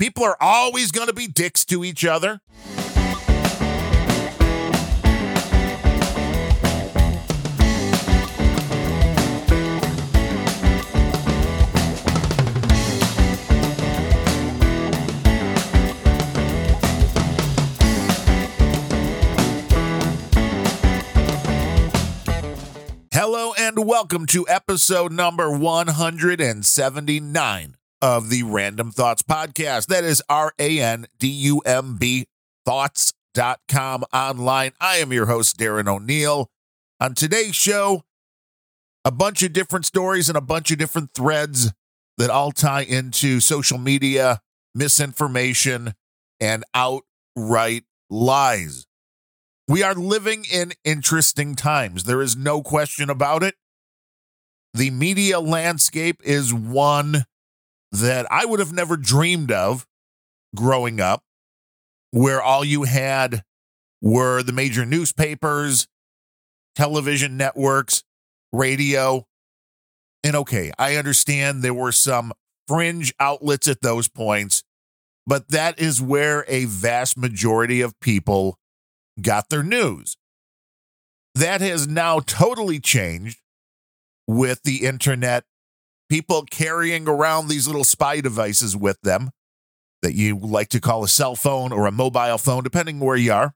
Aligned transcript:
People 0.00 0.24
are 0.24 0.38
always 0.40 0.90
going 0.92 1.08
to 1.08 1.12
be 1.12 1.26
dicks 1.26 1.66
to 1.66 1.84
each 1.84 2.06
other. 2.06 2.40
Hello 23.12 23.52
and 23.58 23.86
welcome 23.86 24.24
to 24.28 24.48
episode 24.48 25.12
number 25.12 25.50
179 25.50 27.76
of 28.02 28.30
the 28.30 28.42
Randumb 28.42 28.94
Thoughts 28.94 29.22
Podcast. 29.22 29.86
That 29.86 30.04
is 30.04 30.22
R 30.28 30.52
A 30.58 30.80
N 30.80 31.06
D 31.18 31.28
U 31.28 31.60
M 31.60 31.96
B 31.96 32.26
thoughts.com 32.64 34.04
online. 34.12 34.72
I 34.80 34.96
am 34.96 35.12
your 35.12 35.26
host, 35.26 35.58
Darren 35.58 35.88
O'Neill. 35.88 36.50
On 37.00 37.14
today's 37.14 37.54
show, 37.54 38.02
a 39.04 39.10
bunch 39.10 39.42
of 39.42 39.52
different 39.52 39.86
stories 39.86 40.28
and 40.28 40.36
a 40.36 40.42
bunch 40.42 40.70
of 40.70 40.78
different 40.78 41.12
threads 41.14 41.72
that 42.18 42.30
all 42.30 42.52
tie 42.52 42.82
into 42.82 43.40
social 43.40 43.78
media, 43.78 44.40
misinformation, 44.74 45.94
and 46.38 46.64
outright 46.74 47.84
lies. 48.10 48.86
We 49.66 49.82
are 49.82 49.94
living 49.94 50.44
in 50.52 50.72
interesting 50.84 51.54
times. 51.54 52.04
There 52.04 52.20
is 52.20 52.36
no 52.36 52.62
question 52.62 53.08
about 53.08 53.42
it. 53.42 53.54
The 54.74 54.90
media 54.90 55.40
landscape 55.40 56.20
is 56.24 56.52
one 56.52 57.24
that 57.92 58.26
I 58.30 58.44
would 58.44 58.60
have 58.60 58.72
never 58.72 58.96
dreamed 58.96 59.50
of 59.50 59.86
growing 60.54 61.00
up, 61.00 61.22
where 62.10 62.42
all 62.42 62.64
you 62.64 62.84
had 62.84 63.44
were 64.02 64.42
the 64.42 64.52
major 64.52 64.84
newspapers, 64.84 65.86
television 66.74 67.36
networks, 67.36 68.02
radio. 68.52 69.26
And 70.22 70.36
okay, 70.36 70.72
I 70.78 70.96
understand 70.96 71.62
there 71.62 71.74
were 71.74 71.92
some 71.92 72.32
fringe 72.68 73.12
outlets 73.18 73.68
at 73.68 73.82
those 73.82 74.08
points, 74.08 74.62
but 75.26 75.48
that 75.48 75.78
is 75.78 76.00
where 76.00 76.44
a 76.48 76.66
vast 76.66 77.16
majority 77.16 77.80
of 77.80 77.98
people 78.00 78.58
got 79.20 79.48
their 79.48 79.62
news. 79.62 80.16
That 81.34 81.60
has 81.60 81.86
now 81.86 82.20
totally 82.20 82.80
changed 82.80 83.40
with 84.26 84.62
the 84.62 84.84
internet, 84.86 85.44
people 86.10 86.44
carrying 86.50 87.08
around 87.08 87.48
these 87.48 87.66
little 87.66 87.84
spy 87.84 88.20
devices 88.20 88.76
with 88.76 89.00
them 89.02 89.30
that 90.02 90.14
you 90.14 90.36
like 90.36 90.68
to 90.68 90.80
call 90.80 91.04
a 91.04 91.08
cell 91.08 91.36
phone 91.36 91.72
or 91.72 91.86
a 91.86 91.92
mobile 91.92 92.36
phone, 92.36 92.64
depending 92.64 92.98
where 92.98 93.16
you 93.16 93.32
are. 93.32 93.54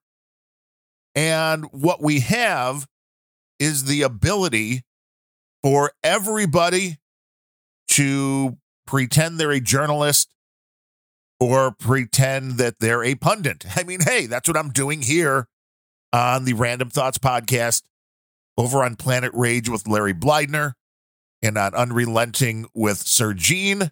And 1.14 1.64
what 1.72 2.00
we 2.00 2.20
have 2.20 2.86
is 3.58 3.84
the 3.84 4.02
ability 4.02 4.82
for 5.62 5.92
everybody 6.02 6.98
to 7.88 8.56
pretend 8.86 9.38
they're 9.38 9.50
a 9.50 9.60
journalist 9.60 10.32
or 11.40 11.72
pretend 11.72 12.52
that 12.58 12.78
they're 12.78 13.02
a 13.02 13.16
pundit. 13.16 13.64
I 13.76 13.82
mean, 13.82 14.00
hey, 14.00 14.26
that's 14.26 14.48
what 14.48 14.56
I'm 14.56 14.70
doing 14.70 15.02
here 15.02 15.48
on 16.12 16.44
the 16.44 16.52
Randumb 16.52 16.92
Thoughts 16.92 17.18
podcast 17.18 17.82
over 18.56 18.84
on 18.84 18.94
Planet 18.94 19.32
Rage 19.34 19.68
with 19.68 19.88
Larry 19.88 20.14
Blydner 20.14 20.74
and 21.44 21.58
on 21.58 21.74
Unrelenting 21.74 22.66
with 22.74 22.98
Sir 22.98 23.34
Gene. 23.34 23.90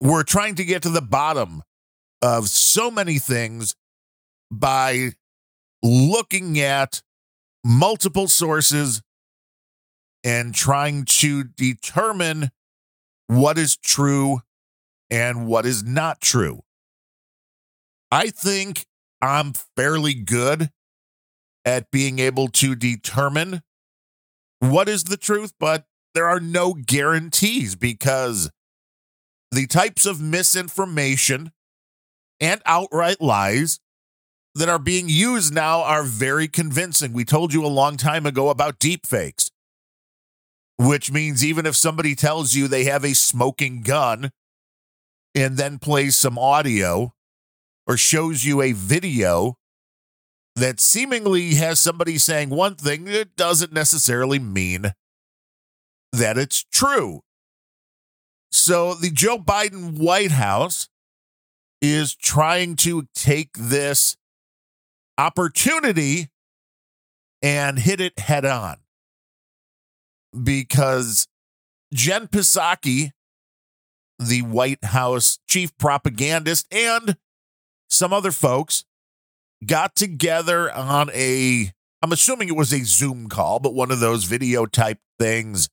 We're 0.00 0.24
trying 0.24 0.56
to 0.56 0.64
get 0.64 0.82
to 0.82 0.90
the 0.90 1.00
bottom 1.00 1.62
of 2.20 2.48
so 2.48 2.90
many 2.90 3.18
things 3.18 3.76
by 4.50 5.12
looking 5.82 6.58
at 6.58 7.02
multiple 7.64 8.26
sources 8.26 9.00
and 10.24 10.52
trying 10.54 11.04
to 11.04 11.44
determine 11.44 12.50
what 13.28 13.56
is 13.56 13.76
true 13.76 14.40
and 15.10 15.46
what 15.46 15.66
is 15.66 15.84
not 15.84 16.20
true. 16.20 16.62
I 18.10 18.30
think 18.30 18.86
I'm 19.22 19.52
fairly 19.76 20.14
good 20.14 20.70
at 21.64 21.90
being 21.90 22.18
able 22.18 22.48
to 22.48 22.74
determine 22.74 23.62
what 24.58 24.88
is 24.88 25.04
the 25.04 25.16
truth, 25.16 25.52
but 25.60 25.84
there 26.14 26.26
are 26.28 26.40
no 26.40 26.74
guarantees 26.74 27.74
because 27.76 28.50
the 29.50 29.66
types 29.66 30.06
of 30.06 30.20
misinformation 30.20 31.52
and 32.40 32.60
outright 32.66 33.20
lies 33.20 33.80
that 34.54 34.68
are 34.68 34.78
being 34.78 35.08
used 35.08 35.54
now 35.54 35.82
are 35.82 36.02
very 36.02 36.48
convincing. 36.48 37.12
We 37.12 37.24
told 37.24 37.52
you 37.52 37.64
a 37.64 37.68
long 37.68 37.96
time 37.96 38.26
ago 38.26 38.48
about 38.48 38.78
deepfakes, 38.78 39.50
which 40.76 41.10
means 41.10 41.44
even 41.44 41.66
if 41.66 41.76
somebody 41.76 42.14
tells 42.14 42.54
you 42.54 42.68
they 42.68 42.84
have 42.84 43.04
a 43.04 43.14
smoking 43.14 43.82
gun 43.82 44.30
and 45.34 45.56
then 45.56 45.78
plays 45.78 46.16
some 46.16 46.38
audio 46.38 47.12
or 47.86 47.96
shows 47.96 48.44
you 48.44 48.60
a 48.60 48.72
video 48.72 49.54
that 50.56 50.80
seemingly 50.80 51.54
has 51.54 51.80
somebody 51.80 52.18
saying 52.18 52.50
one 52.50 52.74
thing, 52.74 53.06
it 53.06 53.36
doesn't 53.36 53.72
necessarily 53.72 54.38
mean 54.38 54.92
that 56.12 56.38
it's 56.38 56.64
true. 56.72 57.22
So 58.50 58.94
the 58.94 59.10
Joe 59.10 59.38
Biden 59.38 59.98
White 59.98 60.32
House 60.32 60.88
is 61.80 62.14
trying 62.14 62.76
to 62.76 63.06
take 63.14 63.50
this 63.56 64.16
opportunity 65.16 66.28
and 67.42 67.78
hit 67.78 68.00
it 68.00 68.18
head 68.18 68.44
on 68.44 68.78
because 70.42 71.28
Jen 71.92 72.26
Psaki, 72.26 73.10
the 74.18 74.42
White 74.42 74.84
House 74.84 75.38
chief 75.48 75.76
propagandist, 75.78 76.66
and 76.72 77.16
some 77.88 78.12
other 78.12 78.32
folks 78.32 78.84
got 79.64 79.94
together 79.94 80.72
on 80.72 81.10
a, 81.10 81.72
I'm 82.02 82.12
assuming 82.12 82.48
it 82.48 82.56
was 82.56 82.72
a 82.72 82.84
Zoom 82.84 83.28
call, 83.28 83.60
but 83.60 83.74
one 83.74 83.90
of 83.90 84.00
those 84.00 84.24
video 84.24 84.66
type 84.66 84.98
things 85.18 85.68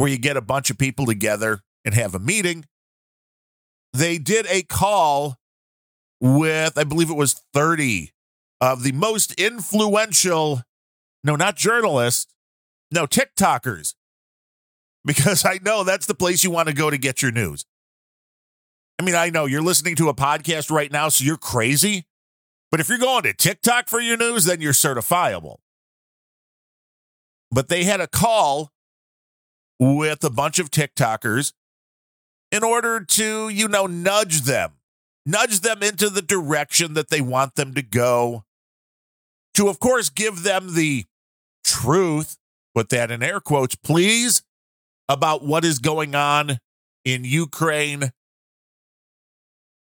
where 0.00 0.08
you 0.08 0.16
get 0.16 0.34
a 0.34 0.40
bunch 0.40 0.70
of 0.70 0.78
people 0.78 1.04
together 1.04 1.60
and 1.84 1.94
have 1.94 2.14
a 2.14 2.18
meeting. 2.18 2.64
They 3.92 4.16
did 4.16 4.46
a 4.48 4.62
call 4.62 5.36
with, 6.22 6.78
I 6.78 6.84
believe 6.84 7.10
it 7.10 7.18
was 7.18 7.34
30 7.52 8.10
of 8.62 8.82
the 8.82 8.92
most 8.92 9.38
influential, 9.38 10.62
no, 11.22 11.36
not 11.36 11.56
journalists, 11.56 12.32
no, 12.90 13.06
TikTokers, 13.06 13.92
because 15.04 15.44
I 15.44 15.58
know 15.62 15.84
that's 15.84 16.06
the 16.06 16.14
place 16.14 16.42
you 16.42 16.50
want 16.50 16.68
to 16.68 16.74
go 16.74 16.88
to 16.88 16.96
get 16.96 17.20
your 17.20 17.30
news. 17.30 17.66
I 18.98 19.02
mean, 19.02 19.14
I 19.14 19.28
know 19.28 19.44
you're 19.44 19.60
listening 19.60 19.96
to 19.96 20.08
a 20.08 20.14
podcast 20.14 20.70
right 20.70 20.90
now, 20.90 21.10
so 21.10 21.24
you're 21.24 21.36
crazy. 21.36 22.06
But 22.70 22.80
if 22.80 22.88
you're 22.88 22.96
going 22.96 23.24
to 23.24 23.34
TikTok 23.34 23.90
for 23.90 24.00
your 24.00 24.16
news, 24.16 24.46
then 24.46 24.62
you're 24.62 24.72
certifiable. 24.72 25.56
But 27.50 27.68
they 27.68 27.84
had 27.84 28.00
a 28.00 28.06
call 28.06 28.72
with 29.80 30.22
a 30.22 30.30
bunch 30.30 30.58
of 30.58 30.70
TikTokers 30.70 31.54
in 32.52 32.62
order 32.62 33.00
to, 33.00 33.48
you 33.48 33.66
know, 33.66 33.86
nudge 33.86 34.42
them, 34.42 34.72
nudge 35.24 35.60
them 35.60 35.82
into 35.82 36.10
the 36.10 36.22
direction 36.22 36.92
that 36.94 37.08
they 37.08 37.22
want 37.22 37.54
them 37.54 37.74
to 37.74 37.82
go. 37.82 38.44
To, 39.54 39.68
of 39.68 39.80
course, 39.80 40.10
give 40.10 40.42
them 40.42 40.74
the 40.74 41.06
truth, 41.64 42.36
put 42.74 42.90
that 42.90 43.10
in 43.10 43.22
air 43.22 43.40
quotes, 43.40 43.74
please, 43.74 44.42
about 45.08 45.42
what 45.42 45.64
is 45.64 45.78
going 45.78 46.14
on 46.14 46.58
in 47.04 47.24
Ukraine. 47.24 48.12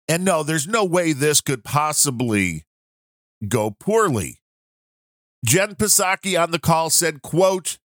And 0.09 0.25
no, 0.25 0.43
there's 0.43 0.69
no 0.69 0.85
way 0.85 1.13
this 1.13 1.41
could 1.41 1.65
possibly 1.65 2.65
go 3.49 3.71
poorly. 3.71 4.41
Jen 5.45 5.75
Psaki 5.75 6.41
on 6.41 6.51
the 6.51 6.59
call 6.59 6.91
said, 6.91 7.23
quote, 7.23 7.79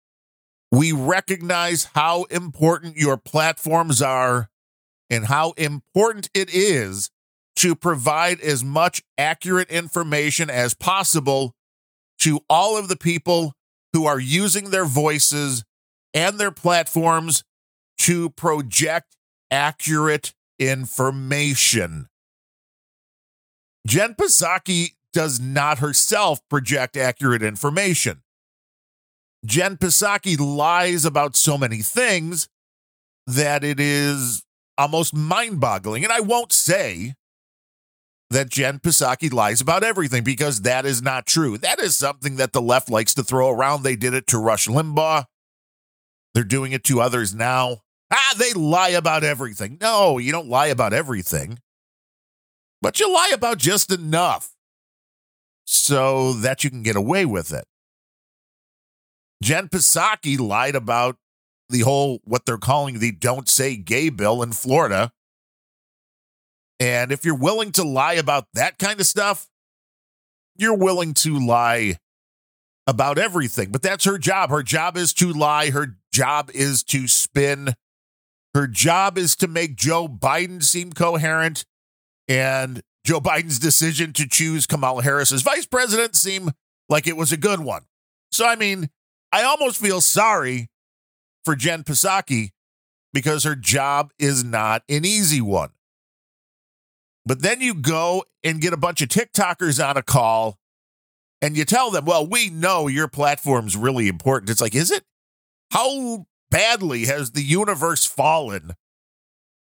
we 0.71 0.91
recognize 0.91 1.89
how 1.93 2.23
important 2.23 2.95
your 2.95 3.17
platforms 3.17 4.01
are 4.01 4.49
and 5.09 5.25
how 5.25 5.51
important 5.57 6.29
it 6.33 6.49
is 6.53 7.09
to 7.57 7.75
provide 7.75 8.39
as 8.39 8.63
much 8.63 9.03
accurate 9.17 9.69
information 9.69 10.49
as 10.49 10.73
possible 10.73 11.53
to 12.19 12.39
all 12.49 12.77
of 12.77 12.87
the 12.87 12.95
people 12.95 13.53
who 13.93 14.05
are 14.05 14.19
using 14.19 14.69
their 14.69 14.85
voices 14.85 15.65
and 16.13 16.39
their 16.39 16.51
platforms 16.51 17.43
to 17.97 18.29
project 18.31 19.15
accurate 19.49 20.33
information. 20.57 22.07
Jen 23.85 24.13
Psaki 24.13 24.91
does 25.11 25.39
not 25.39 25.79
herself 25.79 26.39
project 26.47 26.95
accurate 26.95 27.43
information. 27.43 28.21
Jen 29.45 29.77
Psaki 29.77 30.39
lies 30.39 31.05
about 31.05 31.35
so 31.35 31.57
many 31.57 31.77
things 31.81 32.47
that 33.25 33.63
it 33.63 33.79
is 33.79 34.43
almost 34.77 35.15
mind 35.15 35.59
boggling. 35.59 36.03
And 36.03 36.13
I 36.13 36.19
won't 36.19 36.51
say 36.51 37.15
that 38.29 38.49
Jen 38.49 38.79
Psaki 38.79 39.31
lies 39.31 39.61
about 39.61 39.83
everything 39.83 40.23
because 40.23 40.61
that 40.61 40.85
is 40.85 41.01
not 41.01 41.25
true. 41.25 41.57
That 41.57 41.79
is 41.79 41.95
something 41.95 42.37
that 42.37 42.53
the 42.53 42.61
left 42.61 42.89
likes 42.89 43.13
to 43.15 43.23
throw 43.23 43.49
around. 43.49 43.83
They 43.83 43.95
did 43.95 44.13
it 44.13 44.27
to 44.27 44.37
Rush 44.37 44.67
Limbaugh. 44.67 45.25
They're 46.33 46.43
doing 46.43 46.71
it 46.71 46.83
to 46.85 47.01
others 47.01 47.35
now. 47.35 47.81
Ah, 48.11 48.35
they 48.37 48.53
lie 48.53 48.89
about 48.89 49.23
everything. 49.23 49.77
No, 49.81 50.17
you 50.17 50.31
don't 50.31 50.47
lie 50.47 50.67
about 50.67 50.93
everything, 50.93 51.59
but 52.81 52.99
you 52.99 53.11
lie 53.13 53.31
about 53.33 53.57
just 53.57 53.91
enough 53.91 54.55
so 55.65 56.33
that 56.33 56.63
you 56.63 56.69
can 56.69 56.83
get 56.83 56.95
away 56.95 57.25
with 57.25 57.53
it. 57.53 57.65
Jen 59.41 59.67
Psaki 59.67 60.39
lied 60.39 60.75
about 60.75 61.17
the 61.69 61.81
whole, 61.81 62.19
what 62.23 62.45
they're 62.45 62.57
calling 62.57 62.99
the 62.99 63.11
Don't 63.11 63.49
Say 63.49 63.75
Gay 63.75 64.09
bill 64.09 64.43
in 64.43 64.51
Florida. 64.51 65.11
And 66.79 67.11
if 67.11 67.25
you're 67.25 67.35
willing 67.35 67.71
to 67.73 67.83
lie 67.83 68.13
about 68.13 68.47
that 68.53 68.77
kind 68.77 68.99
of 68.99 69.05
stuff, 69.05 69.47
you're 70.57 70.77
willing 70.77 71.13
to 71.15 71.39
lie 71.39 71.97
about 72.87 73.17
everything. 73.17 73.71
But 73.71 73.81
that's 73.81 74.05
her 74.05 74.17
job. 74.17 74.49
Her 74.49 74.63
job 74.63 74.97
is 74.97 75.13
to 75.13 75.31
lie. 75.31 75.69
Her 75.69 75.97
job 76.11 76.49
is 76.53 76.83
to 76.85 77.07
spin. 77.07 77.73
Her 78.53 78.67
job 78.67 79.17
is 79.17 79.35
to 79.37 79.47
make 79.47 79.75
Joe 79.75 80.07
Biden 80.07 80.61
seem 80.61 80.91
coherent 80.91 81.65
and 82.27 82.81
Joe 83.05 83.21
Biden's 83.21 83.59
decision 83.59 84.13
to 84.13 84.27
choose 84.27 84.67
Kamala 84.67 85.03
Harris 85.03 85.31
as 85.31 85.41
vice 85.41 85.65
president 85.65 86.15
seem 86.15 86.51
like 86.89 87.07
it 87.07 87.17
was 87.17 87.31
a 87.31 87.37
good 87.37 87.61
one. 87.61 87.83
So, 88.31 88.45
I 88.45 88.55
mean, 88.55 88.89
I 89.31 89.43
almost 89.43 89.79
feel 89.79 90.01
sorry 90.01 90.69
for 91.45 91.55
Jen 91.55 91.83
Psaki 91.83 92.51
because 93.13 93.43
her 93.43 93.55
job 93.55 94.11
is 94.19 94.43
not 94.43 94.83
an 94.89 95.05
easy 95.05 95.41
one. 95.41 95.71
But 97.25 97.41
then 97.41 97.61
you 97.61 97.73
go 97.73 98.23
and 98.43 98.61
get 98.61 98.73
a 98.73 98.77
bunch 98.77 99.01
of 99.01 99.09
TikTokers 99.09 99.85
on 99.85 99.97
a 99.97 100.03
call 100.03 100.57
and 101.41 101.55
you 101.55 101.65
tell 101.65 101.91
them, 101.91 102.05
well, 102.05 102.25
we 102.25 102.49
know 102.49 102.87
your 102.87 103.07
platform's 103.07 103.75
really 103.75 104.07
important. 104.07 104.49
It's 104.49 104.61
like, 104.61 104.75
is 104.75 104.91
it? 104.91 105.03
How 105.71 106.25
badly 106.49 107.05
has 107.05 107.31
the 107.31 107.43
universe 107.43 108.05
fallen 108.05 108.71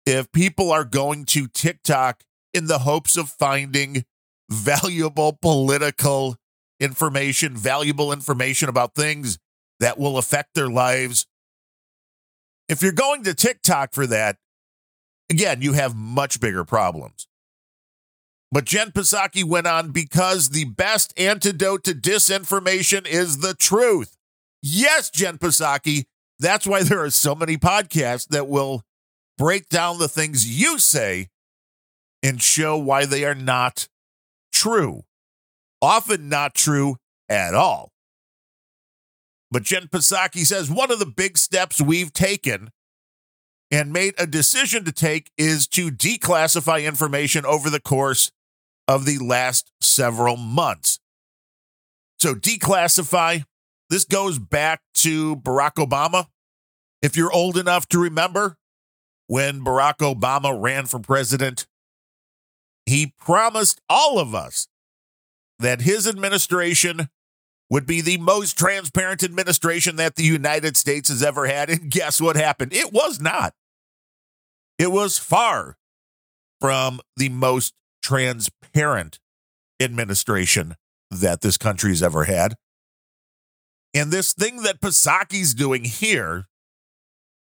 if 0.05 0.31
people 0.31 0.71
are 0.71 0.85
going 0.85 1.25
to 1.25 1.47
TikTok 1.47 2.23
in 2.53 2.67
the 2.67 2.79
hopes 2.79 3.15
of 3.15 3.29
finding 3.29 4.03
valuable 4.49 5.37
political 5.41 6.37
information, 6.79 7.55
valuable 7.55 8.11
information 8.11 8.69
about 8.69 8.95
things 8.95 9.37
that 9.83 9.99
will 9.99 10.17
affect 10.17 10.55
their 10.55 10.69
lives? 10.69 11.27
If 12.69 12.81
you're 12.81 12.93
going 12.93 13.25
to 13.25 13.33
TikTok 13.33 13.93
for 13.93 14.07
that, 14.07 14.37
again, 15.29 15.61
you 15.61 15.73
have 15.73 15.93
much 15.93 16.39
bigger 16.39 16.63
problems. 16.63 17.27
But 18.49 18.63
Jen 18.63 18.91
Psaki 18.91 19.43
went 19.43 19.67
on 19.67 19.91
because 19.91 20.49
the 20.49 20.63
best 20.63 21.13
antidote 21.19 21.83
to 21.83 21.91
disinformation 21.91 23.05
is 23.05 23.39
the 23.39 23.53
truth. 23.53 24.15
Yes, 24.61 25.09
Jen 25.09 25.37
Psaki. 25.37 26.05
That's 26.39 26.65
why 26.65 26.83
there 26.83 27.03
are 27.03 27.09
so 27.09 27.35
many 27.35 27.57
podcasts 27.57 28.29
that 28.29 28.47
will 28.47 28.83
break 29.37 29.67
down 29.67 29.97
the 29.99 30.07
things 30.07 30.47
you 30.47 30.79
say 30.79 31.27
and 32.21 32.41
show 32.41 32.77
why 32.77 33.05
they 33.05 33.25
are 33.25 33.35
not 33.35 33.89
true. 34.53 35.03
Often 35.81 36.29
not 36.29 36.53
true 36.53 36.95
at 37.27 37.53
all. 37.53 37.92
But 39.53 39.61
Jen 39.61 39.87
Psaki 39.87 40.47
says 40.47 40.71
one 40.71 40.89
of 40.89 40.97
the 40.97 41.05
big 41.05 41.37
steps 41.37 41.79
we've 41.79 42.11
taken 42.11 42.71
and 43.69 43.93
made 43.93 44.15
a 44.17 44.25
decision 44.25 44.83
to 44.85 44.91
take 44.91 45.31
is 45.37 45.67
to 45.67 45.91
declassify 45.91 46.83
information 46.83 47.45
over 47.45 47.69
the 47.69 47.79
course 47.79 48.31
of 48.87 49.05
the 49.05 49.19
last 49.19 49.71
several 49.79 50.37
months. 50.37 50.99
So, 52.17 52.33
declassify, 52.33 53.43
this 53.91 54.05
goes 54.05 54.39
back 54.39 54.81
to 54.95 55.35
Barack 55.35 55.73
Obama. 55.75 56.25
If 57.03 57.15
you're 57.15 57.31
old 57.31 57.55
enough 57.55 57.87
to 57.89 57.99
remember 57.99 58.57
when 59.27 59.63
Barack 59.63 59.97
Obama 59.97 60.59
ran 60.59 60.87
for 60.87 60.97
president, 60.97 61.67
he 62.87 63.13
promised 63.19 63.81
all 63.87 64.17
of 64.17 64.33
us 64.33 64.67
that 65.59 65.81
his 65.81 66.07
administration 66.07 67.09
would 67.73 67.87
be 67.87 68.01
the 68.01 68.19
most 68.19 68.55
transparent 68.55 69.23
administration 69.23 69.95
that 69.95 70.15
the 70.15 70.23
United 70.23 70.77
States 70.77 71.09
has 71.09 71.23
ever 71.23 71.47
had. 71.47 71.71
And 71.71 71.89
guess 71.89 72.21
what 72.21 72.35
happened? 72.35 72.71
It 72.71 72.93
was 72.93 73.19
not. 73.19 73.55
It 74.77 74.91
was 74.91 75.17
far 75.17 75.75
from 76.61 77.01
the 77.17 77.29
most 77.29 77.73
transparent 78.03 79.17
administration 79.79 80.75
that 81.09 81.41
this 81.41 81.57
country's 81.57 82.03
ever 82.03 82.25
had. 82.25 82.53
And 83.91 84.11
this 84.11 84.33
thing 84.33 84.61
that 84.61 84.79
Psaki's 84.79 85.55
doing 85.55 85.83
here, 85.83 86.45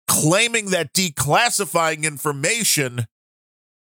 claiming 0.08 0.70
that 0.70 0.94
declassifying 0.94 2.02
information 2.02 3.06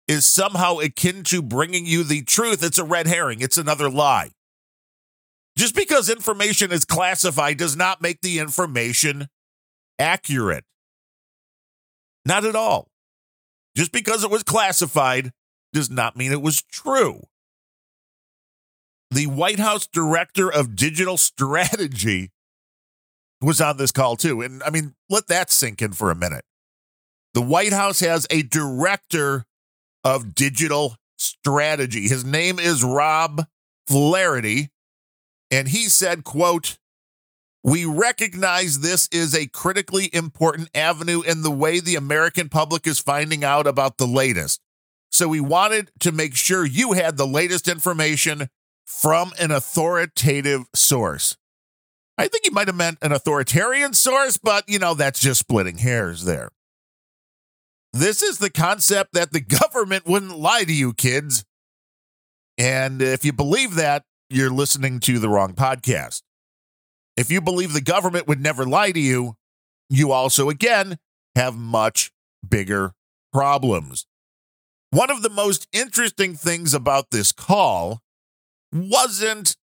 is 0.07 0.27
somehow 0.27 0.77
akin 0.77 1.23
to 1.23 1.41
bringing 1.41 1.87
you 1.87 2.03
the 2.03 2.21
truth, 2.21 2.63
it's 2.63 2.77
a 2.77 2.83
red 2.83 3.07
herring. 3.07 3.41
It's 3.41 3.57
another 3.57 3.89
lie. 3.89 4.33
Just 5.57 5.75
because 5.75 6.07
information 6.07 6.71
is 6.71 6.85
classified 6.85 7.57
does 7.57 7.75
not 7.75 7.99
make 7.99 8.21
the 8.21 8.37
information 8.37 9.27
accurate. 9.97 10.63
Not 12.25 12.45
at 12.45 12.55
all. 12.55 12.89
Just 13.75 13.91
because 13.91 14.23
it 14.23 14.29
was 14.29 14.43
classified 14.43 15.31
does 15.73 15.89
not 15.89 16.15
mean 16.15 16.31
it 16.31 16.43
was 16.43 16.61
true. 16.61 17.23
The 19.09 19.25
White 19.25 19.59
House 19.59 19.87
Director 19.87 20.51
of 20.51 20.75
Digital 20.75 21.17
Strategy 21.17 22.29
was 23.41 23.59
on 23.59 23.77
this 23.77 23.91
call 23.91 24.15
too. 24.15 24.41
And 24.41 24.61
I 24.61 24.69
mean, 24.69 24.93
let 25.09 25.27
that 25.27 25.49
sink 25.49 25.81
in 25.81 25.93
for 25.93 26.11
a 26.11 26.15
minute. 26.15 26.45
The 27.33 27.41
White 27.41 27.73
House 27.73 27.99
has 28.01 28.27
a 28.29 28.43
director 28.43 29.45
of 30.03 30.35
digital 30.35 30.97
strategy. 31.17 32.07
His 32.07 32.23
name 32.23 32.59
is 32.59 32.83
Rob 32.83 33.45
Flaherty. 33.87 34.69
And 35.49 35.69
he 35.69 35.89
said, 35.89 36.23
quote, 36.23 36.77
we 37.63 37.85
recognize 37.85 38.79
this 38.79 39.09
is 39.11 39.35
a 39.35 39.47
critically 39.47 40.09
important 40.13 40.69
avenue 40.73 41.21
in 41.21 41.41
the 41.41 41.51
way 41.51 41.79
the 41.79 41.95
American 41.95 42.49
public 42.49 42.87
is 42.87 42.99
finding 42.99 43.43
out 43.43 43.67
about 43.67 43.97
the 43.97 44.07
latest. 44.07 44.61
So 45.11 45.27
we 45.27 45.41
wanted 45.41 45.91
to 45.99 46.11
make 46.11 46.35
sure 46.35 46.65
you 46.65 46.93
had 46.93 47.17
the 47.17 47.27
latest 47.27 47.67
information 47.67 48.49
from 48.85 49.33
an 49.39 49.51
authoritative 49.51 50.63
source. 50.73 51.35
I 52.17 52.27
think 52.27 52.45
he 52.45 52.51
might 52.51 52.67
have 52.67 52.75
meant 52.75 52.99
an 53.01 53.11
authoritarian 53.11 53.93
source, 53.93 54.37
but 54.37 54.67
you 54.67 54.79
know, 54.79 54.93
that's 54.93 55.19
just 55.19 55.41
splitting 55.41 55.77
hairs 55.79 56.23
there. 56.23 56.51
This 57.93 58.21
is 58.21 58.37
the 58.37 58.49
concept 58.49 59.13
that 59.13 59.31
the 59.31 59.41
government 59.61 60.05
wouldn't 60.07 60.37
lie 60.37 60.63
to 60.63 60.73
you, 60.73 60.93
kids. 60.93 61.45
And 62.57 63.01
if 63.01 63.23
you 63.23 63.33
believe 63.33 63.75
that, 63.75 64.03
you're 64.29 64.49
listening 64.49 64.99
to 65.01 65.19
the 65.19 65.29
wrong 65.29 65.53
podcast. 65.53 66.21
If 67.15 67.31
you 67.31 67.41
believe 67.41 67.73
the 67.73 67.81
government 67.81 68.27
would 68.27 68.41
never 68.41 68.65
lie 68.65 68.91
to 68.91 68.99
you, 68.99 69.35
you 69.89 70.11
also, 70.11 70.49
again, 70.49 70.97
have 71.35 71.55
much 71.55 72.11
bigger 72.47 72.93
problems. 73.31 74.05
One 74.91 75.09
of 75.11 75.21
the 75.21 75.29
most 75.29 75.67
interesting 75.71 76.35
things 76.35 76.73
about 76.73 77.11
this 77.11 77.31
call 77.31 78.01
wasn't 78.71 79.55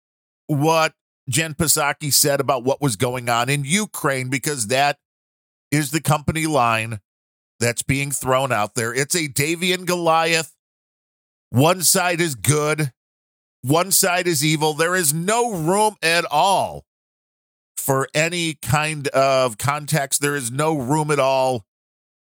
what 0.48 0.93
Jen 1.29 1.53
Psaki 1.53 2.12
said 2.12 2.39
about 2.39 2.63
what 2.63 2.82
was 2.82 2.96
going 2.96 3.29
on 3.29 3.50
in 3.50 3.63
Ukraine, 3.63 4.29
because 4.29 4.67
that 4.67 4.98
is 5.72 5.91
the 5.91 6.01
company 6.01 6.46
line 6.46 7.00
that's 7.60 7.84
being 7.84 8.12
thrown 8.12 8.51
out 8.51 8.75
there. 8.75 8.93
It's 8.93 9.15
a 9.15 9.27
David 9.27 9.79
and 9.79 9.88
Goliath. 9.88 10.53
One 11.50 11.82
side 11.82 12.20
is 12.20 12.36
good, 12.36 12.91
one 13.63 13.91
side 13.91 14.27
is 14.27 14.46
evil. 14.46 14.74
There 14.74 14.96
is 14.96 15.13
no 15.13 15.53
room 15.53 15.96
at 16.03 16.25
all 16.29 16.86
for 17.77 18.08
any 18.13 18.55
kind 18.55 19.08
of 19.10 19.58
context. 19.58 20.22
There 20.22 20.36
is 20.36 20.51
no 20.51 20.77
room 20.77 21.10
at 21.12 21.20
all 21.20 21.65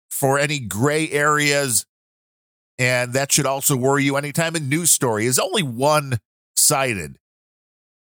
for 0.10 0.38
any 0.40 0.60
gray 0.60 1.10
areas. 1.10 1.86
And 2.78 3.14
that 3.14 3.32
should 3.32 3.46
also 3.46 3.76
worry 3.76 4.04
you 4.04 4.18
anytime 4.18 4.56
a 4.56 4.60
news 4.60 4.92
story 4.92 5.26
is 5.26 5.40
only 5.40 5.64
one 5.64 6.20
sided. 6.56 7.18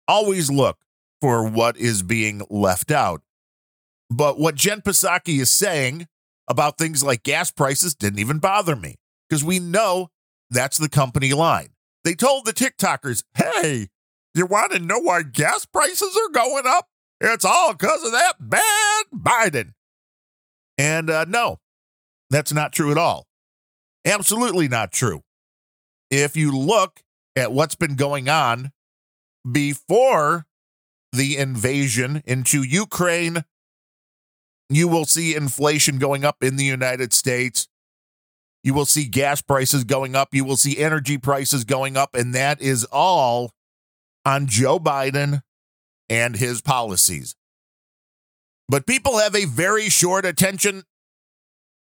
Always 0.06 0.50
look 0.50 0.78
for 1.20 1.48
what 1.48 1.76
is 1.78 2.02
being 2.02 2.42
left 2.50 2.90
out. 2.90 3.22
But 4.10 4.38
what 4.38 4.54
Jen 4.54 4.82
Psaki 4.82 5.40
is 5.40 5.50
saying 5.50 6.08
about 6.46 6.76
things 6.76 7.02
like 7.02 7.22
gas 7.22 7.50
prices 7.50 7.94
didn't 7.94 8.18
even 8.18 8.38
bother 8.38 8.76
me 8.76 8.96
because 9.28 9.42
we 9.42 9.58
know 9.58 10.10
that's 10.50 10.76
the 10.76 10.90
company 10.90 11.32
line. 11.32 11.73
They 12.04 12.14
told 12.14 12.44
the 12.44 12.52
TikTokers, 12.52 13.24
hey, 13.34 13.88
you 14.34 14.46
want 14.46 14.72
to 14.72 14.78
know 14.78 14.98
why 14.98 15.22
gas 15.22 15.64
prices 15.64 16.16
are 16.16 16.32
going 16.32 16.64
up? 16.66 16.88
It's 17.20 17.44
all 17.44 17.72
because 17.72 18.04
of 18.04 18.12
that 18.12 18.34
bad 18.38 19.04
Biden. 19.14 19.72
And 20.76 21.08
uh, 21.08 21.24
no, 21.26 21.60
that's 22.30 22.52
not 22.52 22.72
true 22.72 22.90
at 22.90 22.98
all. 22.98 23.26
Absolutely 24.04 24.68
not 24.68 24.92
true. 24.92 25.22
If 26.10 26.36
you 26.36 26.56
look 26.56 27.00
at 27.36 27.52
what's 27.52 27.74
been 27.74 27.96
going 27.96 28.28
on 28.28 28.70
before 29.50 30.46
the 31.12 31.36
invasion 31.38 32.22
into 32.26 32.62
Ukraine, 32.62 33.44
you 34.68 34.88
will 34.88 35.04
see 35.04 35.34
inflation 35.34 35.98
going 35.98 36.24
up 36.24 36.42
in 36.42 36.56
the 36.56 36.64
United 36.64 37.12
States. 37.12 37.68
You 38.64 38.72
will 38.72 38.86
see 38.86 39.04
gas 39.04 39.42
prices 39.42 39.84
going 39.84 40.16
up. 40.16 40.30
You 40.32 40.44
will 40.44 40.56
see 40.56 40.78
energy 40.78 41.18
prices 41.18 41.64
going 41.64 41.98
up. 41.98 42.14
And 42.14 42.34
that 42.34 42.62
is 42.62 42.84
all 42.84 43.52
on 44.24 44.46
Joe 44.46 44.80
Biden 44.80 45.42
and 46.08 46.34
his 46.34 46.62
policies. 46.62 47.36
But 48.68 48.86
people 48.86 49.18
have 49.18 49.34
a 49.34 49.44
very 49.44 49.90
short 49.90 50.24
attention 50.24 50.84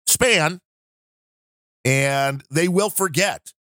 span 0.07 0.59
and 1.85 2.43
they 2.49 2.67
will 2.67 2.89
forget 2.89 3.53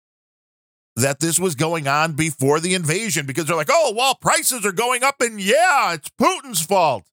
that 0.96 1.20
this 1.20 1.38
was 1.38 1.54
going 1.54 1.86
on 1.86 2.12
before 2.12 2.60
the 2.60 2.74
invasion 2.74 3.26
because 3.26 3.44
they're 3.44 3.56
like, 3.56 3.70
oh, 3.70 3.92
well, 3.94 4.14
prices 4.14 4.64
are 4.64 4.72
going 4.72 5.02
up 5.02 5.16
and 5.20 5.38
yeah, 5.38 5.92
it's 5.92 6.10
Putin's 6.20 6.64
fault. 6.64 7.04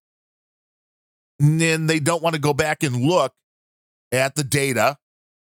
And 1.41 1.59
then 1.59 1.87
they 1.87 1.99
don't 1.99 2.23
want 2.23 2.35
to 2.35 2.41
go 2.41 2.53
back 2.53 2.83
and 2.83 3.01
look 3.01 3.33
at 4.13 4.35
the 4.35 4.43
data. 4.45 4.97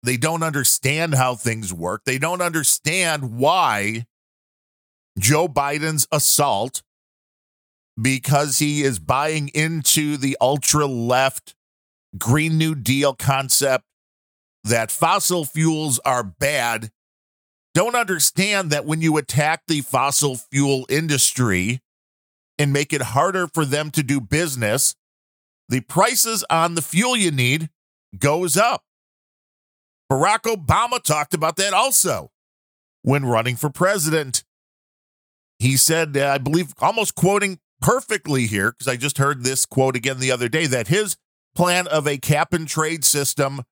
They 0.03 0.17
don't 0.17 0.43
understand 0.43 1.15
how 1.15 1.35
things 1.35 1.73
work. 1.73 2.03
They 2.05 2.17
don't 2.17 2.41
understand 2.41 3.37
why 3.37 4.05
Joe 5.17 5.47
Biden's 5.47 6.07
assault, 6.11 6.83
because 7.99 8.59
he 8.59 8.83
is 8.83 8.99
buying 8.99 9.49
into 9.49 10.17
the 10.17 10.35
ultra 10.41 10.85
left 10.85 11.55
Green 12.17 12.57
New 12.57 12.75
Deal 12.75 13.13
concept 13.13 13.85
that 14.63 14.91
fossil 14.91 15.45
fuels 15.45 15.99
are 15.99 16.23
bad 16.23 16.91
don't 17.73 17.95
understand 17.95 18.69
that 18.69 18.85
when 18.85 19.01
you 19.01 19.17
attack 19.17 19.63
the 19.67 19.81
fossil 19.81 20.35
fuel 20.35 20.85
industry 20.89 21.81
and 22.59 22.71
make 22.71 22.93
it 22.93 23.01
harder 23.01 23.47
for 23.47 23.65
them 23.65 23.89
to 23.91 24.03
do 24.03 24.21
business, 24.21 24.95
the 25.69 25.81
prices 25.81 26.45
on 26.49 26.75
the 26.75 26.81
fuel 26.83 27.17
you 27.17 27.31
need 27.31 27.69
goes 28.17 28.57
up. 28.57 28.83
Barack 30.11 30.41
Obama 30.41 31.01
talked 31.01 31.33
about 31.33 31.55
that 31.57 31.73
also 31.73 32.31
when 33.01 33.25
running 33.25 33.55
for 33.55 33.69
president. 33.69 34.43
He 35.59 35.77
said, 35.77 36.17
uh, 36.17 36.27
I 36.27 36.37
believe, 36.37 36.73
almost 36.79 37.15
quoting 37.15 37.59
perfectly 37.81 38.47
here, 38.47 38.71
because 38.71 38.87
I 38.87 38.95
just 38.95 39.17
heard 39.17 39.43
this 39.43 39.65
quote 39.65 39.95
again 39.95 40.19
the 40.19 40.31
other 40.31 40.49
day, 40.49 40.67
that 40.67 40.87
his 40.87 41.15
plan 41.55 41.87
of 41.87 42.07
a 42.07 42.17
cap 42.17 42.53
and 42.53 42.67
trade 42.67 43.05
system 43.05 43.63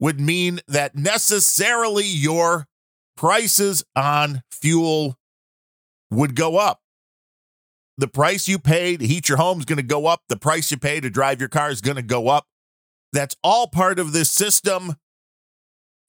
would 0.00 0.20
mean 0.20 0.60
that 0.66 0.96
necessarily 0.96 2.04
your 2.04 2.66
prices 3.16 3.84
on 3.94 4.42
fuel 4.50 5.16
would 6.10 6.34
go 6.34 6.56
up. 6.56 6.80
The 7.96 8.08
price 8.08 8.48
you 8.48 8.58
pay 8.58 8.96
to 8.96 9.06
heat 9.06 9.28
your 9.28 9.38
home 9.38 9.60
is 9.60 9.64
going 9.64 9.76
to 9.76 9.82
go 9.82 10.06
up. 10.06 10.22
The 10.28 10.36
price 10.36 10.70
you 10.70 10.76
pay 10.76 11.00
to 11.00 11.08
drive 11.08 11.38
your 11.38 11.48
car 11.48 11.70
is 11.70 11.80
going 11.80 11.96
to 11.96 12.02
go 12.02 12.28
up. 12.28 12.46
That's 13.12 13.36
all 13.44 13.68
part 13.68 14.00
of 14.00 14.12
this 14.12 14.32
system 14.32 14.96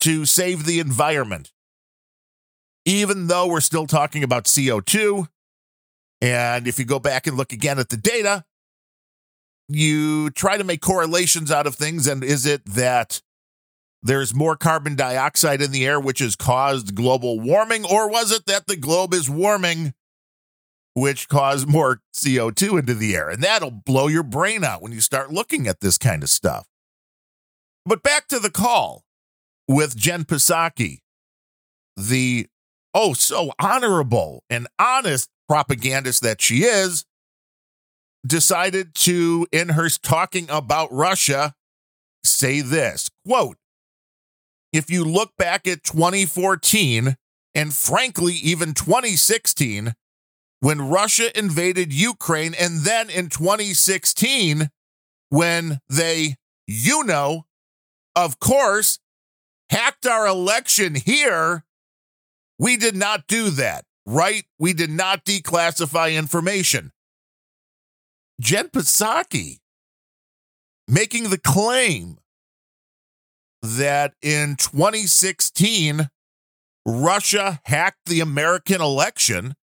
to 0.06 0.24
save 0.24 0.66
the 0.66 0.80
environment. 0.80 1.52
Even 2.86 3.26
though 3.26 3.48
we're 3.48 3.60
still 3.60 3.88
talking 3.88 4.24
about 4.24 4.46
CO2, 4.46 5.28
and 6.22 6.68
if 6.68 6.78
you 6.78 6.86
go 6.86 7.00
back 7.00 7.26
and 7.26 7.36
look 7.36 7.52
again 7.52 7.80
at 7.80 7.90
the 7.90 7.98
data, 7.98 8.46
you 9.68 10.30
try 10.30 10.58
to 10.58 10.64
make 10.64 10.82
correlations 10.82 11.52
out 11.52 11.66
of 11.66 11.74
things. 11.74 12.06
And 12.06 12.24
is 12.24 12.46
it 12.46 12.64
that 12.66 13.24
there's 14.04 14.36
more 14.36 14.56
carbon 14.56 14.96
dioxide 14.96 15.64
in 15.64 15.72
the 15.72 15.88
air, 15.88 16.00
which 16.00 16.20
has 16.20 16.36
caused 16.36 16.94
global 16.94 17.40
warming? 17.40 17.84
Or 17.84 18.08
was 18.08 18.32
it 18.32 18.46
that 18.46 18.68
the 18.68 18.78
globe 18.78 19.12
is 19.12 19.28
warming, 19.28 19.96
which 20.94 21.28
caused 21.28 21.68
more 21.68 22.02
CO2 22.14 22.78
into 22.78 22.94
the 22.94 23.16
air? 23.16 23.32
And 23.32 23.42
that'll 23.42 23.72
blow 23.72 24.06
your 24.06 24.22
brain 24.22 24.64
out 24.64 24.84
when 24.84 24.92
you 24.92 25.02
start 25.02 25.34
looking 25.34 25.68
at 25.68 25.80
this 25.80 25.98
kind 25.98 26.22
of 26.22 26.30
stuff. 26.30 26.68
But 27.88 28.04
back 28.04 28.28
to 28.28 28.38
the 28.38 28.52
call 28.52 29.05
with 29.68 29.96
Jen 29.96 30.26
Psaki, 30.26 31.00
the 31.98 32.48
oh 32.94 33.14
so 33.14 33.52
honorable 33.60 34.44
and 34.50 34.68
honest 34.80 35.30
propagandist 35.48 36.22
that 36.24 36.42
she 36.42 36.64
is, 36.64 37.06
decided 38.26 38.96
to, 38.96 39.48
in 39.52 39.70
her 39.70 39.90
talking 39.90 40.48
about 40.50 40.92
Russia, 40.92 41.54
say 42.24 42.62
this 42.62 43.10
quote, 43.26 43.58
if 44.74 44.90
you 44.90 45.06
look 45.06 45.32
back 45.38 45.68
at 45.68 45.84
2014 45.84 47.16
and 47.54 47.74
frankly, 47.74 48.34
even 48.34 48.74
2016, 48.74 49.94
when 50.60 50.82
Russia 50.82 51.38
invaded 51.38 51.94
Ukraine, 51.94 52.54
and 52.60 52.82
then 52.82 53.10
in 53.10 53.30
2016, 53.30 54.70
when 55.30 55.80
they, 55.90 56.36
you 56.68 57.04
know, 57.04 57.46
of 58.16 58.40
course, 58.40 59.00
hacked 59.70 60.06
our 60.06 60.28
election 60.28 60.96
here, 60.96 61.64
we 62.60 62.78
did 62.78 62.96
not 62.96 63.28
do 63.28 63.50
that, 63.52 63.86
right? 64.06 64.46
We 64.60 64.74
did 64.74 64.90
not 64.90 65.26
declassify 65.26 66.16
information. 66.16 66.92
Jen 68.40 68.68
Psaki 68.70 69.60
making 70.88 71.30
the 71.30 71.38
claim 71.38 72.18
that 73.62 74.14
in 74.22 74.56
2016, 74.58 76.10
Russia 76.86 77.60
hacked 77.66 78.06
the 78.06 78.20
American 78.20 78.82
election. 78.82 79.56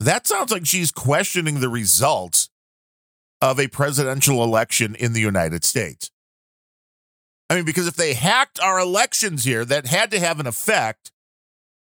That 0.00 0.26
sounds 0.26 0.50
like 0.50 0.66
she's 0.66 0.90
questioning 0.90 1.60
the 1.60 1.68
results 1.68 2.50
of 3.40 3.60
a 3.60 3.68
presidential 3.68 4.42
election 4.42 4.94
in 4.94 5.12
the 5.12 5.20
United 5.20 5.64
States. 5.64 6.10
I 7.48 7.54
mean, 7.54 7.64
because 7.64 7.86
if 7.86 7.94
they 7.94 8.14
hacked 8.14 8.58
our 8.60 8.78
elections 8.78 9.44
here, 9.44 9.64
that 9.64 9.86
had 9.86 10.10
to 10.10 10.18
have 10.18 10.40
an 10.40 10.46
effect 10.46 11.12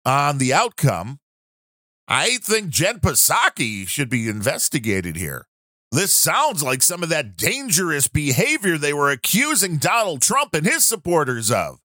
on 0.05 0.37
the 0.37 0.53
outcome. 0.53 1.19
I 2.07 2.37
think 2.37 2.69
Jen 2.69 2.99
Psaki 2.99 3.87
should 3.87 4.09
be 4.09 4.27
investigated 4.27 5.15
here. 5.15 5.47
This 5.91 6.13
sounds 6.13 6.63
like 6.63 6.81
some 6.81 7.03
of 7.03 7.09
that 7.09 7.37
dangerous 7.37 8.07
behavior 8.07 8.77
they 8.77 8.93
were 8.93 9.11
accusing 9.11 9.77
Donald 9.77 10.21
Trump 10.21 10.53
and 10.53 10.65
his 10.65 10.85
supporters 10.85 11.51
of. 11.51 11.79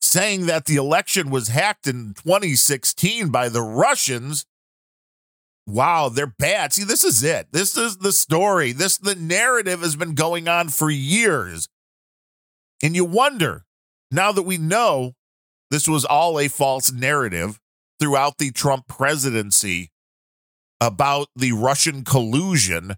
Saying 0.00 0.46
that 0.46 0.64
the 0.64 0.76
election 0.76 1.30
was 1.30 1.48
hacked 1.48 1.86
in 1.86 2.14
2016 2.14 3.28
by 3.28 3.50
the 3.50 3.62
Russians. 3.62 4.46
Wow, 5.66 6.08
they're 6.08 6.26
bad. 6.26 6.72
See, 6.72 6.82
this 6.82 7.04
is 7.04 7.22
it. 7.22 7.48
This 7.52 7.76
is 7.76 7.98
the 7.98 8.12
story. 8.12 8.72
This 8.72 8.96
the 8.96 9.14
narrative 9.14 9.80
has 9.80 9.94
been 9.94 10.14
going 10.14 10.48
on 10.48 10.70
for 10.70 10.90
years. 10.90 11.68
And 12.82 12.96
you 12.96 13.04
wonder, 13.04 13.64
now 14.10 14.32
that 14.32 14.42
we 14.42 14.58
know 14.58 15.14
this 15.70 15.86
was 15.86 16.04
all 16.04 16.38
a 16.38 16.48
false 16.48 16.90
narrative 16.92 17.60
throughout 17.98 18.38
the 18.38 18.50
Trump 18.50 18.88
presidency 18.88 19.90
about 20.80 21.28
the 21.36 21.52
Russian 21.52 22.04
collusion 22.04 22.96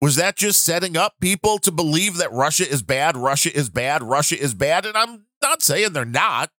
was 0.00 0.16
that 0.16 0.36
just 0.36 0.62
setting 0.62 0.96
up 0.96 1.14
people 1.20 1.58
to 1.58 1.72
believe 1.72 2.16
that 2.16 2.32
Russia 2.32 2.68
is 2.68 2.82
bad, 2.82 3.16
Russia 3.16 3.54
is 3.54 3.70
bad, 3.70 4.02
Russia 4.02 4.38
is 4.38 4.54
bad? 4.54 4.84
And 4.84 4.96
I'm 4.96 5.26
not 5.42 5.62
saying 5.62 5.92
they're 5.92 6.04
not. 6.04 6.50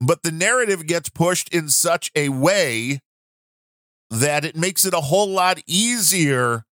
But 0.00 0.22
the 0.22 0.32
narrative 0.32 0.86
gets 0.86 1.08
pushed 1.08 1.48
in 1.54 1.68
such 1.70 2.10
a 2.14 2.28
way 2.28 3.00
that 4.10 4.44
it 4.44 4.56
makes 4.56 4.84
it 4.84 4.92
a 4.92 5.00
whole 5.00 5.28
lot 5.28 5.58
easier 5.66 6.64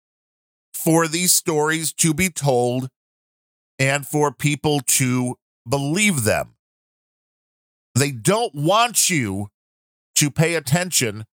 for 0.75 1.07
these 1.07 1.33
stories 1.33 1.93
to 1.95 2.13
be 2.13 2.29
told 2.29 2.89
and 3.83 4.07
for 4.07 4.31
people 4.31 4.79
to 4.87 5.37
believe 5.69 6.23
them. 6.23 6.55
They 7.97 8.13
don't 8.13 8.55
want 8.55 9.11
you 9.11 9.49
to 10.15 10.31
pay 10.31 10.55
attention 10.55 11.25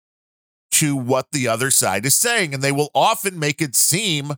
to 0.71 0.95
what 0.95 1.27
the 1.31 1.47
other 1.47 1.69
side 1.69 2.07
is 2.07 2.17
saying. 2.17 2.55
And 2.55 2.63
they 2.63 2.71
will 2.71 2.89
often 2.95 3.37
make 3.37 3.61
it 3.61 3.75
seem 3.75 4.33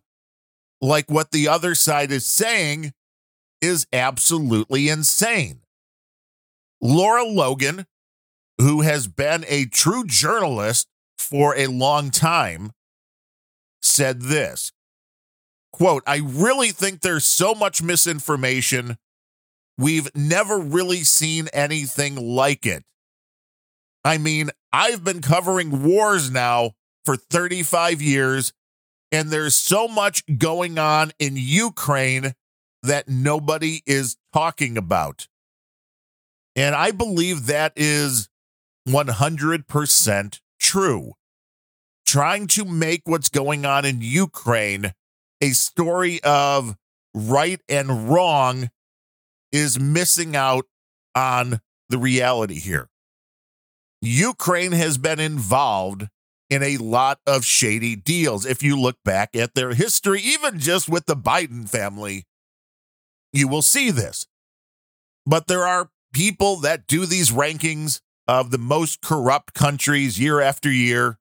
like 0.82 1.10
what 1.10 1.32
the 1.32 1.48
other 1.48 1.74
side 1.74 2.12
is 2.12 2.26
saying 2.26 2.92
is 3.62 3.88
absolutely 3.94 4.90
insane. 4.90 5.62
Lara 6.82 7.24
Logan, 7.24 7.86
who 8.58 8.82
has 8.82 9.08
been 9.08 9.46
a 9.48 9.68
true 9.68 10.04
journalist 10.06 10.90
for 11.18 11.56
a 11.56 11.68
long 11.68 12.12
time, 12.12 12.72
said 13.82 14.24
this 14.24 14.74
quote, 15.72 16.04
I 16.06 16.22
really 16.24 16.70
think 16.70 17.02
there's 17.02 17.26
so 17.26 17.54
much 17.54 17.82
misinformation. 17.82 18.98
We've 19.78 20.10
never 20.16 20.60
really 20.60 21.04
seen 21.04 21.48
anything 21.54 22.16
like 22.16 22.66
it. 22.66 22.84
I 24.04 24.18
mean, 24.18 24.50
I've 24.74 25.04
been 25.04 25.22
covering 25.22 25.84
wars 25.84 26.32
now 26.32 26.72
for 27.06 27.16
35 27.16 28.02
years, 28.02 28.54
and 29.12 29.30
there's 29.30 29.56
so 29.56 29.88
much 29.88 30.24
going 30.38 30.78
on 30.78 31.12
in 31.20 31.34
Ukraine 31.36 32.34
that 32.84 33.08
nobody 33.08 33.82
is 33.86 34.18
talking 34.34 34.78
about. 34.78 35.28
And 36.56 36.76
I 36.76 36.92
believe 36.92 37.46
that 37.46 37.74
is 37.76 38.30
100% 38.88 40.40
true. 40.60 41.14
Trying 42.06 42.48
to 42.48 42.66
make 42.66 43.04
what's 43.06 43.30
going 43.30 43.66
on 43.66 43.86
in 43.86 44.02
Ukraine 44.02 44.94
a 45.42 45.50
story 45.50 46.22
of 46.24 46.78
right 47.14 47.60
and 47.68 48.10
wrong 48.10 48.70
is 49.52 49.80
missing 49.80 50.36
out 50.36 50.66
on 51.16 51.60
the 51.90 51.98
reality 51.98 52.60
here. 52.60 52.90
Ukraine 54.02 54.72
has 54.72 54.98
been 54.98 55.20
involved 55.20 56.08
in 56.50 56.64
a 56.64 56.78
lot 56.78 57.20
of 57.28 57.46
shady 57.46 57.96
deals. 57.96 58.46
If 58.46 58.64
you 58.64 58.80
look 58.80 58.98
back 59.04 59.36
at 59.36 59.56
their 59.56 59.74
history, 59.74 60.22
even 60.22 60.60
just 60.60 60.90
with 60.90 61.06
the 61.06 61.16
Biden 61.16 61.68
family, 61.68 62.26
you 63.34 63.48
will 63.48 63.62
see 63.62 63.92
this. 63.92 64.26
But 65.26 65.48
there 65.48 65.66
are 65.66 65.90
people 66.14 66.58
that 66.58 66.88
do 66.88 67.06
these 67.06 67.32
rankings 67.32 68.02
of 68.28 68.52
the 68.52 68.58
most 68.58 69.02
corrupt 69.02 69.54
countries 69.54 70.20
year 70.20 70.42
after 70.42 70.72
year. 70.72 71.18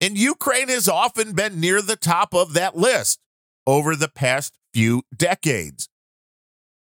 And 0.00 0.16
Ukraine 0.16 0.68
has 0.68 0.88
often 0.88 1.32
been 1.32 1.60
near 1.60 1.80
the 1.80 1.96
top 1.96 2.34
of 2.34 2.54
that 2.54 2.76
list 2.76 3.20
over 3.70 3.94
the 3.94 4.08
past 4.08 4.58
few 4.74 5.04
decades. 5.16 5.88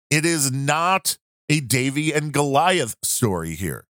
It 0.09 0.25
is 0.25 0.51
not 0.51 1.19
a 1.51 1.61
Davy 1.61 2.13
and 2.15 2.33
Goliath 2.33 2.97
story 3.05 3.55
here. 3.55 3.85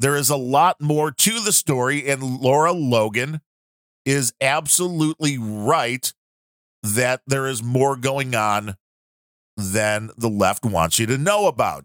There 0.00 0.16
is 0.16 0.28
a 0.28 0.36
lot 0.36 0.80
more 0.80 1.12
to 1.12 1.40
the 1.40 1.52
story, 1.52 2.08
and 2.08 2.40
Lara 2.40 2.72
Logan 2.72 3.42
is 4.04 4.32
absolutely 4.40 5.38
right 5.38 6.12
that 6.82 7.22
there 7.28 7.46
is 7.46 7.62
more 7.62 7.94
going 7.94 8.34
on 8.34 8.74
than 9.56 10.10
the 10.18 10.28
left 10.28 10.64
wants 10.64 10.98
you 10.98 11.06
to 11.06 11.16
know 11.16 11.46
about. 11.46 11.84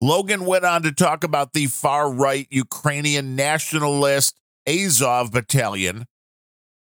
Logan 0.00 0.46
went 0.46 0.64
on 0.64 0.82
to 0.82 0.90
talk 0.90 1.22
about 1.22 1.52
the 1.52 1.66
far 1.66 2.12
right 2.12 2.48
Ukrainian 2.50 3.36
nationalist 3.36 4.36
Azov 4.66 5.30
battalion, 5.30 6.06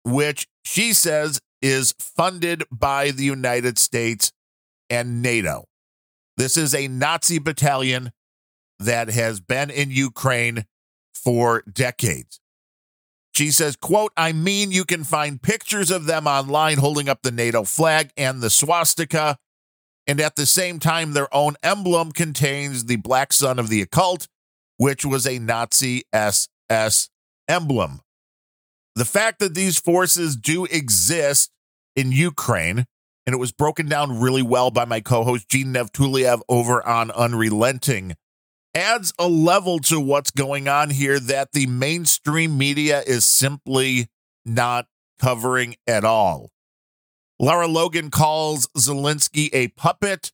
which 0.05 0.48
she 0.63 0.93
says 0.93 1.41
is 1.62 1.94
funded 2.00 2.63
by 2.72 3.12
the 3.12 3.24
United 3.24 3.78
States 3.78 4.32
and 4.89 5.22
NATO. 5.22 5.66
This 6.38 6.58
is 6.58 6.74
a 6.74 6.88
Nazi 6.88 7.39
battalion 7.39 8.12
that 8.80 9.10
has 9.10 9.39
been 9.39 9.70
in 9.70 9.92
Ukraine 9.92 10.66
for 11.13 11.63
decades. 11.72 12.39
She 13.34 13.51
says, 13.51 13.75
quote, 13.75 14.12
I 14.18 14.32
mean, 14.32 14.72
you 14.72 14.86
can 14.86 15.04
find 15.04 15.42
pictures 15.42 15.92
of 15.92 16.06
them 16.06 16.28
online 16.28 16.78
holding 16.78 17.08
up 17.08 17.22
the 17.22 17.32
NATO 17.32 17.63
flag 17.63 18.12
and 18.18 18.42
the 18.42 18.50
swastika. 18.50 19.38
And 20.08 20.20
at 20.20 20.36
the 20.36 20.46
same 20.46 20.80
time, 20.80 21.13
their 21.13 21.34
own 21.34 21.56
emblem 21.62 22.12
contains 22.12 22.86
the 22.86 22.96
black 22.96 23.32
sun 23.32 23.60
of 23.60 23.70
the 23.70 23.82
occult, 23.82 24.28
which 24.78 25.06
was 25.06 25.28
a 25.28 25.39
Nazi 25.39 26.04
SS 26.12 27.10
emblem. 27.48 28.01
The 28.96 29.05
fact 29.05 29.39
that 29.39 29.53
these 29.53 29.79
forces 29.79 30.36
do 30.36 30.65
exist 30.65 31.51
in 31.96 32.12
Ukraine, 32.12 32.86
and 33.25 33.34
it 33.34 33.39
was 33.39 33.51
broken 33.51 33.88
down 33.88 34.19
really 34.19 34.41
well 34.41 34.72
by 34.72 34.86
my 34.86 35.00
co 35.00 35.24
host 35.24 35.50
Gene 35.50 35.74
Nevtuliev 35.74 36.41
over 36.50 36.86
on 36.86 37.12
Unrelenting 37.12 38.15
adds 38.75 39.13
a 39.17 39.27
level 39.27 39.79
to 39.79 40.00
what's 40.00 40.31
going 40.31 40.67
on 40.67 40.89
here 40.89 41.19
that 41.19 41.51
the 41.53 41.67
mainstream 41.67 42.58
media 42.58 43.01
is 43.01 43.25
simply 43.25 44.08
not 44.46 44.88
covering 45.19 45.75
at 45.88 46.03
all. 46.03 46.51
Lara 47.39 47.67
Logan 47.67 48.12
calls 48.12 48.67
Zelensky 48.77 49.50
a 49.53 49.69
puppet 49.69 50.31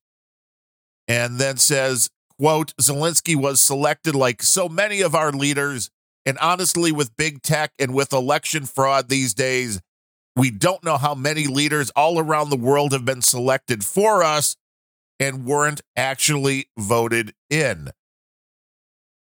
and 1.07 1.37
then 1.37 1.57
says, 1.57 2.09
quote, 2.39 2.73
Zelensky 2.81 3.35
was 3.35 3.61
selected 3.61 4.15
like 4.15 4.41
so 4.41 4.67
many 4.67 5.01
of 5.01 5.13
our 5.15 5.31
leaders. 5.31 5.91
And 6.25 6.37
honestly, 6.39 6.91
with 6.91 7.15
big 7.15 7.41
tech 7.41 7.71
and 7.79 7.93
with 7.93 8.11
election 8.11 8.65
fraud 8.65 9.09
these 9.09 9.33
days, 9.33 9.81
we 10.35 10.51
don't 10.51 10.83
know 10.83 10.97
how 10.97 11.15
many 11.15 11.47
leaders 11.47 11.91
all 11.91 12.19
around 12.19 12.49
the 12.49 12.57
world 12.57 12.91
have 12.91 13.05
been 13.05 13.21
selected 13.21 13.85
for 13.85 14.23
us 14.23 14.57
and 15.19 15.45
weren't 15.45 15.81
actually 15.95 16.69
voted 16.77 17.33
in. 17.49 17.89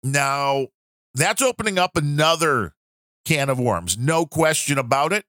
Now, 0.02 0.68
that's 1.14 1.42
opening 1.42 1.78
up 1.78 1.96
another 1.96 2.74
can 3.24 3.48
of 3.48 3.58
worms, 3.58 3.98
no 3.98 4.24
question 4.24 4.78
about 4.78 5.12
it. 5.12 5.24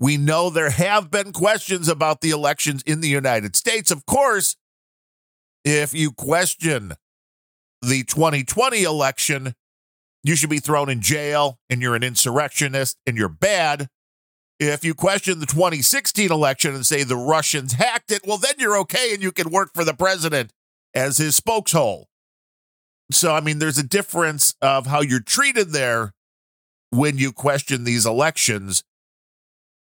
We 0.00 0.16
know 0.16 0.50
there 0.50 0.70
have 0.70 1.10
been 1.10 1.32
questions 1.32 1.88
about 1.88 2.20
the 2.20 2.30
elections 2.30 2.82
in 2.82 3.00
the 3.00 3.08
United 3.08 3.54
States. 3.54 3.90
Of 3.90 4.04
course, 4.06 4.56
if 5.64 5.94
you 5.94 6.10
question 6.10 6.94
the 7.82 8.02
2020 8.02 8.82
election, 8.82 9.54
you 10.22 10.36
should 10.36 10.50
be 10.50 10.58
thrown 10.58 10.88
in 10.88 11.00
jail 11.00 11.58
and 11.68 11.82
you're 11.82 11.96
an 11.96 12.02
insurrectionist 12.02 12.96
and 13.06 13.16
you're 13.16 13.28
bad. 13.28 13.88
If 14.60 14.84
you 14.84 14.94
question 14.94 15.40
the 15.40 15.46
2016 15.46 16.30
election 16.30 16.74
and 16.74 16.86
say 16.86 17.02
the 17.02 17.16
Russians 17.16 17.72
hacked 17.72 18.12
it, 18.12 18.22
well, 18.26 18.38
then 18.38 18.54
you're 18.58 18.78
okay 18.78 19.12
and 19.12 19.22
you 19.22 19.32
can 19.32 19.50
work 19.50 19.70
for 19.74 19.84
the 19.84 19.94
president 19.94 20.52
as 20.94 21.18
his 21.18 21.38
spokeshole. 21.38 22.04
So, 23.10 23.34
I 23.34 23.40
mean, 23.40 23.58
there's 23.58 23.78
a 23.78 23.86
difference 23.86 24.54
of 24.62 24.86
how 24.86 25.00
you're 25.00 25.20
treated 25.20 25.70
there 25.70 26.12
when 26.90 27.18
you 27.18 27.32
question 27.32 27.84
these 27.84 28.06
elections. 28.06 28.84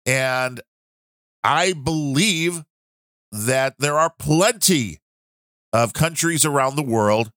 And 0.06 0.62
I 1.44 1.74
believe 1.74 2.64
that 3.32 3.76
there 3.80 3.98
are 3.98 4.14
plenty 4.18 5.00
of 5.72 5.94
countries 5.94 6.46
around 6.46 6.76
the 6.76 6.84
world 6.84 7.32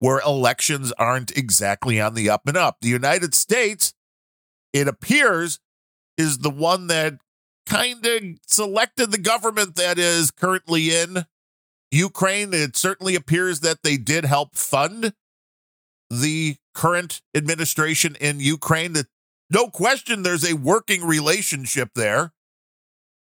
where 0.00 0.20
elections 0.20 0.92
aren't 0.98 1.36
exactly 1.36 2.00
on 2.00 2.14
the 2.14 2.28
up 2.28 2.42
and 2.46 2.56
up. 2.56 2.78
The 2.80 2.88
United 2.88 3.34
States, 3.34 3.94
it 4.72 4.88
appears, 4.88 5.60
is 6.18 6.38
the 6.38 6.50
one 6.50 6.88
that 6.88 7.18
kind 7.66 8.04
of 8.04 8.22
selected 8.46 9.12
the 9.12 9.18
government 9.18 9.76
that 9.76 9.98
is 9.98 10.30
currently 10.30 10.94
in 10.94 11.24
Ukraine. 11.90 12.52
It 12.52 12.76
certainly 12.76 13.14
appears 13.14 13.60
that 13.60 13.82
they 13.82 13.96
did 13.96 14.24
help 14.24 14.56
fund 14.56 15.12
the 16.10 16.56
current 16.74 17.20
administration 17.34 18.16
in 18.20 18.40
Ukraine. 18.40 18.94
That 18.94 19.06
no 19.50 19.68
question 19.68 20.22
there's 20.22 20.50
a 20.50 20.56
working 20.56 21.04
relationship 21.04 21.90
there. 21.94 22.32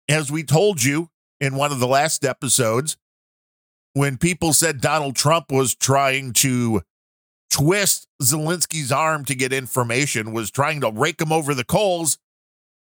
As 0.09 0.31
we 0.31 0.42
told 0.42 0.83
you 0.83 1.11
in 1.40 1.57
one 1.57 1.72
of 1.72 1.81
the 1.81 1.87
last 1.87 2.24
episodes, 2.24 2.96
when 3.96 4.18
people 4.18 4.52
said 4.52 4.82
Donald 4.82 5.16
Trump 5.16 5.50
was 5.50 5.74
trying 5.74 6.35
to 6.35 6.82
twist 7.50 8.06
Zelensky's 8.22 8.92
arm 8.92 9.24
to 9.24 9.35
get 9.35 9.54
information, 9.54 10.35
was 10.35 10.50
trying 10.50 10.82
to 10.82 10.90
rake 10.90 11.18
him 11.18 11.32
over 11.32 11.54
the 11.54 11.64
coals, 11.64 12.18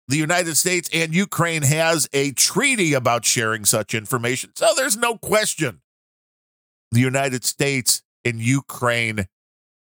the 0.09 0.17
United 0.17 0.57
States 0.57 0.89
and 0.91 1.15
Ukraine 1.15 1.61
has 1.61 2.09
a 2.11 2.33
treaty 2.33 2.93
about 2.93 3.23
sharing 3.23 3.63
such 3.63 3.93
information. 3.93 4.49
So 4.55 4.67
there's 4.75 4.97
no 4.97 5.17
question 5.17 5.79
the 6.91 6.99
United 6.99 7.45
States 7.45 8.01
and 8.25 8.41
Ukraine 8.41 9.27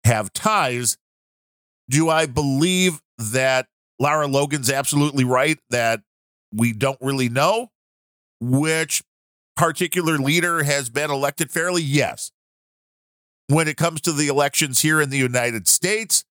have 0.04 0.32
ties. 0.32 0.98
Do 1.90 2.08
I 2.08 2.26
believe 2.26 3.02
that 3.18 3.66
Lara 3.98 4.28
Logan's 4.28 4.70
absolutely 4.70 5.24
right 5.24 5.58
that 5.70 6.00
we 6.52 6.72
don't 6.72 7.00
really 7.00 7.28
know 7.28 7.72
which 8.40 9.02
particular 9.58 10.16
leader 10.16 10.62
has 10.62 10.88
been 10.88 11.10
elected 11.10 11.50
fairly? 11.50 11.82
Yes. 11.82 12.30
When 13.48 13.68
it 13.68 13.76
comes 13.76 14.00
to 14.02 14.12
the 14.12 14.28
elections 14.28 14.80
here 14.80 15.00
in 15.00 15.10
the 15.10 15.18
United 15.18 15.66
States, 15.68 16.24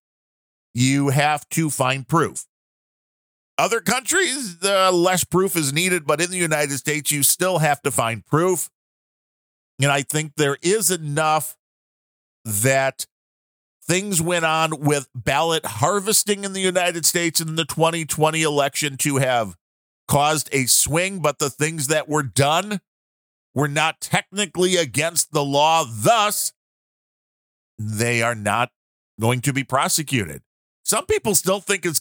you 0.74 1.10
have 1.10 1.48
to 1.50 1.70
find 1.70 2.08
proof. 2.08 2.46
Other 3.58 3.80
countries, 3.80 4.56
uh, 4.64 4.92
less 4.92 5.24
proof 5.24 5.56
is 5.56 5.72
needed, 5.72 6.06
but 6.06 6.20
in 6.20 6.30
the 6.30 6.36
United 6.36 6.78
States, 6.78 7.10
you 7.10 7.22
still 7.22 7.58
have 7.58 7.82
to 7.82 7.90
find 7.90 8.24
proof. 8.24 8.70
And 9.80 9.90
I 9.90 10.02
think 10.02 10.32
there 10.36 10.56
is 10.62 10.90
enough 10.90 11.56
that 12.44 13.06
things 13.82 14.22
went 14.22 14.44
on 14.44 14.80
with 14.80 15.08
ballot 15.14 15.66
harvesting 15.66 16.44
in 16.44 16.52
the 16.52 16.60
United 16.60 17.04
States 17.04 17.40
in 17.40 17.56
the 17.56 17.64
2020 17.64 18.42
election 18.42 18.96
to 18.98 19.16
have 19.16 19.56
caused 20.06 20.48
a 20.52 20.66
swing, 20.66 21.18
but 21.18 21.38
the 21.38 21.50
things 21.50 21.88
that 21.88 22.08
were 22.08 22.22
done 22.22 22.80
were 23.54 23.68
not 23.68 24.00
technically 24.00 24.76
against 24.76 25.32
the 25.32 25.44
law. 25.44 25.84
Thus, 25.88 26.52
they 27.78 28.22
are 28.22 28.34
not 28.34 28.70
going 29.20 29.40
to 29.42 29.52
be 29.52 29.64
prosecuted. 29.64 30.42
Some 30.84 31.06
people 31.06 31.34
still 31.34 31.60
think 31.60 31.84
it's, 31.84 32.00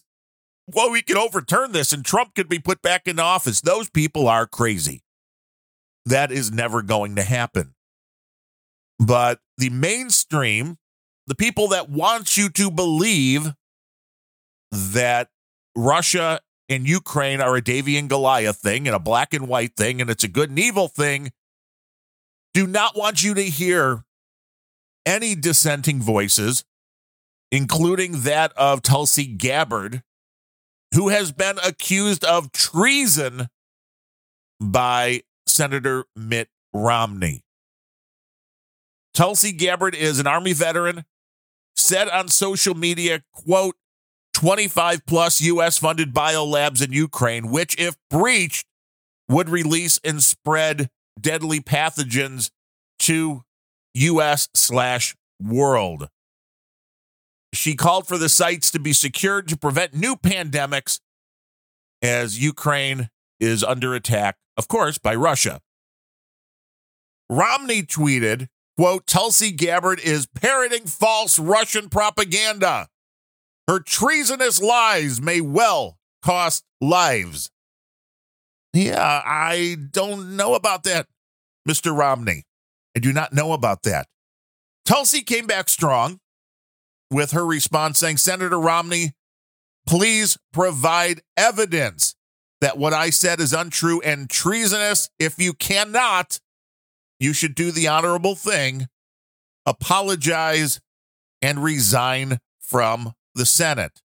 well, 0.68 0.92
we 0.92 1.02
can 1.02 1.18
overturn 1.18 1.72
this 1.72 1.92
and 1.94 2.06
Trump 2.06 2.36
could 2.36 2.50
be 2.50 2.60
put 2.60 2.82
back 2.82 3.08
in 3.08 3.20
office. 3.20 3.62
Those 3.62 3.90
people 3.90 4.28
are 4.28 4.46
crazy. 4.46 5.02
That 6.06 6.32
is 6.32 6.52
never 6.52 6.82
going 6.82 7.16
to 7.16 7.24
happen. 7.24 7.74
But 9.00 9.40
the 9.58 9.70
mainstream 9.70 10.78
the 11.28 11.36
people 11.36 11.68
that 11.68 11.90
want 11.90 12.38
you 12.38 12.50
to 12.50 12.72
believe 12.72 13.54
that 14.72 15.30
Russia 15.76 16.40
and 16.70 16.88
Ukraine 16.88 17.42
are 17.42 17.56
a 17.56 17.62
Davy 17.62 17.98
and 17.98 18.10
Goliath 18.10 18.58
thing 18.58 18.88
and 18.88 18.96
a 18.96 19.00
black 19.00 19.34
and 19.34 19.48
white 19.48 19.76
thing 19.76 20.02
and 20.02 20.10
it's 20.10 20.24
a 20.24 20.30
good 20.30 20.50
and 20.50 20.58
evil 20.58 20.88
thing, 20.88 21.32
do 22.58 22.66
not 22.66 22.98
want 22.98 23.22
you 23.22 23.36
to 23.36 23.44
hear 23.44 24.04
any 25.06 25.36
dissenting 25.36 26.02
voices, 26.02 26.66
including 27.52 28.22
that 28.22 28.52
of 28.58 28.82
Tulsi 28.82 29.28
Gabbard, 29.28 30.02
who 30.96 31.10
has 31.10 31.32
been 31.32 31.60
accused 31.64 32.26
of 32.26 32.52
treason 32.52 33.50
by 34.60 35.22
Senator 35.46 36.06
Mitt 36.16 36.50
Romney. 36.74 37.44
Tulsi 39.14 39.52
Gabbard 39.52 39.94
is 39.94 40.18
an 40.18 40.26
Army 40.26 40.54
veteran, 40.54 41.06
said 41.76 42.10
on 42.10 42.28
social 42.28 42.74
media, 42.74 43.22
quote, 43.36 43.76
25 44.34 45.06
plus 45.06 45.42
U.S. 45.42 45.78
funded 45.78 46.12
biolabs 46.12 46.84
in 46.84 46.92
Ukraine, 46.92 47.52
which, 47.52 47.78
if 47.78 47.98
breached, 48.10 48.66
would 49.30 49.48
release 49.48 50.00
and 50.04 50.24
spread 50.24 50.90
deadly 51.20 51.60
pathogens 51.60 52.50
to 53.00 53.44
U.S. 53.94 54.50
slash 54.54 55.16
world. 55.42 56.10
She 57.54 57.76
called 57.76 58.08
for 58.08 58.18
the 58.18 58.30
sites 58.30 58.70
to 58.72 58.80
be 58.80 58.94
secured 58.94 59.48
to 59.48 59.58
prevent 59.58 59.94
new 59.94 60.16
pandemics 60.16 61.00
as 62.02 62.42
Ukraine 62.42 63.10
is 63.40 63.64
under 63.64 63.96
attack, 63.96 64.38
of 64.58 64.68
course, 64.68 64.98
by 64.98 65.16
Russia. 65.16 65.62
Romney 67.30 67.84
tweeted, 67.84 68.48
quote, 68.78 69.08
Tulsi 69.08 69.52
Gabbard 69.52 70.00
is 70.00 70.28
parroting 70.28 70.86
false 70.86 71.40
Russian 71.40 71.90
propaganda. 71.90 72.88
Her 73.68 73.80
treasonous 73.80 74.62
lies 74.62 75.22
may 75.22 75.42
well 75.42 75.98
cost 76.22 76.64
lives. 76.80 77.50
Yeah, 78.78 79.24
I 79.26 79.76
don't 79.90 80.36
know 80.36 80.54
about 80.54 80.84
that, 80.84 81.08
Mr. 81.68 81.98
Romney. 81.98 82.44
I 82.96 83.00
do 83.00 83.12
not 83.12 83.34
know 83.34 83.54
about 83.54 83.82
that. 83.84 84.06
Tulsi 84.86 85.24
came 85.24 85.48
back 85.48 85.68
strong 85.68 86.20
with 87.10 87.32
her 87.32 87.44
response 87.44 87.98
saying, 87.98 88.18
Senator 88.18 88.60
Romney, 88.60 89.14
please 89.88 90.38
provide 90.54 91.22
evidence 91.36 92.14
that 92.62 92.78
what 92.78 92.94
I 92.94 93.10
said 93.10 93.40
is 93.40 93.52
untrue 93.52 94.00
and 94.02 94.30
treasonous. 94.30 95.10
If 95.18 95.40
you 95.40 95.54
cannot, 95.54 96.40
you 97.20 97.34
should 97.34 97.56
do 97.56 97.72
the 97.72 97.88
honorable 97.88 98.36
thing, 98.36 98.86
apologize, 99.66 100.80
and 101.42 101.64
resign 101.64 102.38
from 102.60 103.14
the 103.34 103.48
Senate. 103.48 104.04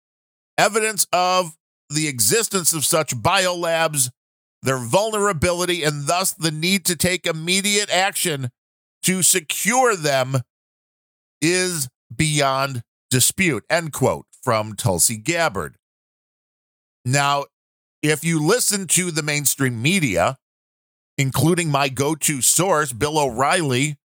Evidence 0.57 1.07
of 1.13 1.59
the 1.91 2.09
existence 2.09 2.73
of 2.73 2.87
such 2.87 3.15
biolabs, 3.15 4.09
their 4.63 4.79
vulnerability, 4.79 5.83
and 5.83 6.07
thus 6.07 6.33
the 6.33 6.51
need 6.51 6.85
to 6.87 6.97
take 6.97 7.27
immediate 7.27 7.91
action 7.91 8.51
to 9.03 9.23
secure 9.23 9.97
them 9.97 10.43
is 11.41 11.89
beyond 12.15 12.83
dispute. 13.11 13.65
End 13.69 13.93
quote 13.93 14.27
from 14.43 14.75
Tulsi 14.75 15.17
Gabbard. 15.17 15.77
Now, 17.05 17.47
if 18.03 18.25
you 18.25 18.45
listen 18.45 18.87
to 18.89 19.11
the 19.11 19.23
mainstream 19.23 19.83
media, 19.83 20.39
including 21.19 21.69
my 21.69 21.89
go 21.89 22.15
to 22.15 22.41
source, 22.43 22.93
Bill 22.93 23.19
O'Reilly, 23.19 23.97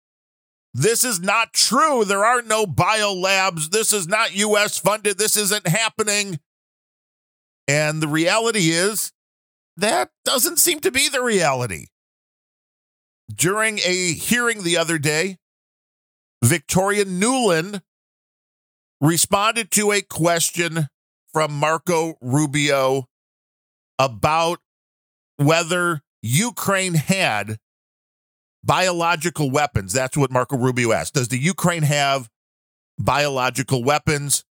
this 0.75 1.05
is 1.05 1.21
not 1.21 1.55
true. 1.55 2.05
There 2.05 2.25
are 2.25 2.43
no 2.43 2.67
biolabs. 2.67 3.71
This 3.71 3.93
is 3.93 4.07
not 4.07 4.37
US 4.37 4.79
funded. 4.79 5.17
This 5.17 5.37
isn't 5.37 5.67
happening. 5.67 6.39
And 7.67 8.03
the 8.03 8.09
reality 8.09 8.71
is 8.71 9.13
that 9.77 10.11
doesn't 10.25 10.59
seem 10.59 10.81
to 10.81 10.91
be 10.91 11.09
the 11.09 11.23
reality. 11.23 11.87
During 13.33 13.79
a 13.81 14.13
hearing 14.13 14.63
the 14.63 14.77
other 14.77 14.99
day, 14.99 15.39
Victoria 16.43 17.05
Nuland 17.05 17.83
responded 19.01 19.71
to 19.73 19.93
a 19.93 20.01
question 20.01 20.89
from 21.33 21.53
Marco 21.53 22.15
Rubio 22.21 23.07
about 23.99 24.61
whether 25.37 26.03
Ukraine 26.23 26.95
had 26.95 27.59
biological 28.65 29.51
weapons. 29.51 29.93
That's 29.93 30.17
what 30.17 30.31
Marco 30.31 30.57
Rubio 30.57 30.93
asked. 30.93 31.15
Does 31.15 31.29
the 31.29 31.39
Ukraine 31.39 31.83
have 31.83 32.29
biological 32.99 33.85
weapons? 33.85 34.45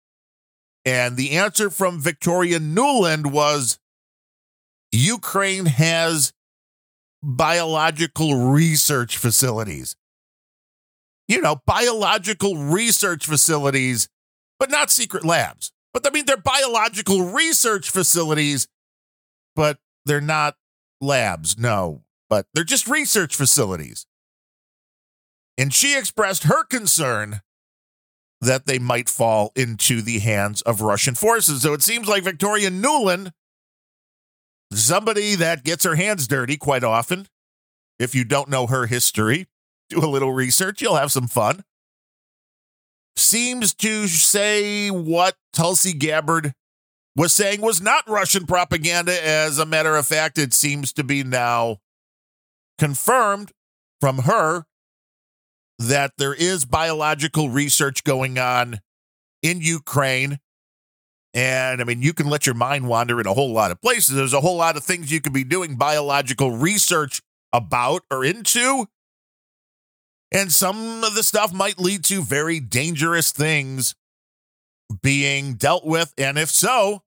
And 0.84 1.16
the 1.16 1.32
answer 1.32 1.70
from 1.70 2.00
Victoria 2.00 2.60
Nuland 2.60 3.32
was 3.32 3.78
Ukraine 4.94 5.66
has 5.66 6.32
biological 7.22 8.50
research 8.50 9.16
facilities. 9.16 9.96
You 11.26 11.40
know, 11.40 11.56
biological 11.66 12.56
research 12.56 13.26
facilities, 13.26 14.08
but 14.58 14.70
not 14.70 14.90
secret 14.90 15.24
labs. 15.24 15.72
But 15.92 16.06
I 16.06 16.10
mean, 16.10 16.26
they're 16.26 16.36
biological 16.36 17.32
research 17.32 17.90
facilities, 17.90 18.68
but 19.56 19.78
they're 20.04 20.20
not 20.20 20.56
labs. 21.00 21.58
No, 21.58 22.02
but 22.28 22.46
they're 22.52 22.64
just 22.64 22.86
research 22.86 23.34
facilities. 23.34 24.06
And 25.56 25.72
she 25.72 25.96
expressed 25.96 26.44
her 26.44 26.64
concern 26.64 27.40
that 28.40 28.66
they 28.66 28.78
might 28.78 29.08
fall 29.08 29.52
into 29.56 30.02
the 30.02 30.18
hands 30.18 30.60
of 30.62 30.82
Russian 30.82 31.14
forces. 31.14 31.62
So 31.62 31.72
it 31.72 31.82
seems 31.82 32.08
like 32.08 32.24
Victoria 32.24 32.70
Nuland, 32.70 33.30
somebody 34.78 35.34
that 35.34 35.64
gets 35.64 35.84
her 35.84 35.94
hands 35.94 36.26
dirty 36.26 36.56
quite 36.56 36.84
often. 36.84 37.26
If 37.98 38.14
you 38.14 38.24
don't 38.24 38.48
know 38.48 38.66
her 38.66 38.86
history, 38.86 39.46
do 39.88 39.98
a 39.98 40.06
little 40.06 40.32
research, 40.32 40.82
you'll 40.82 40.96
have 40.96 41.12
some 41.12 41.28
fun. 41.28 41.64
Seems 43.16 43.72
to 43.74 44.08
say 44.08 44.90
what 44.90 45.36
Tulsi 45.52 45.92
Gabbard 45.92 46.52
was 47.16 47.32
saying 47.32 47.60
was 47.60 47.80
not 47.80 48.08
Russian 48.08 48.46
propaganda. 48.46 49.24
As 49.24 49.58
a 49.58 49.66
matter 49.66 49.96
of 49.96 50.06
fact, 50.06 50.38
it 50.38 50.52
seems 50.52 50.92
to 50.94 51.04
be 51.04 51.22
now 51.22 51.78
confirmed 52.78 53.52
from 54.00 54.18
her 54.18 54.64
that 55.78 56.12
there 56.18 56.34
is 56.34 56.64
biological 56.64 57.48
research 57.48 58.04
going 58.04 58.38
on 58.38 58.80
in 59.42 59.60
Ukraine. 59.60 60.38
And 61.34 61.80
I 61.80 61.84
mean, 61.84 62.00
you 62.00 62.14
can 62.14 62.30
let 62.30 62.46
your 62.46 62.54
mind 62.54 62.86
wander 62.86 63.20
in 63.20 63.26
a 63.26 63.34
whole 63.34 63.52
lot 63.52 63.72
of 63.72 63.82
places. 63.82 64.14
There's 64.14 64.32
a 64.32 64.40
whole 64.40 64.56
lot 64.56 64.76
of 64.76 64.84
things 64.84 65.10
you 65.10 65.20
could 65.20 65.32
be 65.32 65.42
doing 65.42 65.76
biological 65.76 66.52
research 66.52 67.20
about 67.52 68.02
or 68.10 68.24
into. 68.24 68.86
And 70.30 70.52
some 70.52 71.02
of 71.02 71.14
the 71.14 71.24
stuff 71.24 71.52
might 71.52 71.78
lead 71.78 72.04
to 72.04 72.22
very 72.22 72.60
dangerous 72.60 73.32
things 73.32 73.96
being 75.02 75.54
dealt 75.54 75.84
with. 75.84 76.14
And 76.16 76.38
if 76.38 76.50
so, 76.50 77.02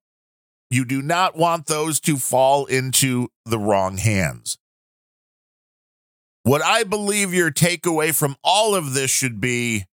you 0.69 0.83
do 0.83 1.01
not 1.01 1.37
want 1.37 1.67
those 1.67 2.01
to 2.01 2.17
fall 2.17 2.65
into 2.65 3.29
the 3.45 3.57
wrong 3.57 3.97
hands. 3.97 4.57
What 6.43 6.61
I 6.61 6.83
believe 6.83 7.33
your 7.33 7.51
takeaway 7.51 8.13
from 8.13 8.35
all 8.43 8.75
of 8.75 8.93
this 8.93 9.11
should 9.11 9.39
be 9.39 9.85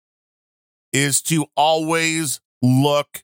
is 0.91 1.21
to 1.23 1.47
always 1.55 2.39
look 2.61 3.23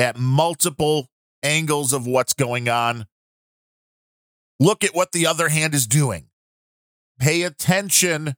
at 0.00 0.18
multiple 0.18 1.08
angles 1.42 1.92
of 1.92 2.06
what's 2.06 2.32
going 2.32 2.68
on. 2.70 3.04
Look 4.58 4.82
at 4.82 4.94
what 4.94 5.12
the 5.12 5.26
other 5.26 5.50
hand 5.50 5.74
is 5.74 5.86
doing. 5.86 6.28
Pay 7.18 7.42
attention 7.42 8.34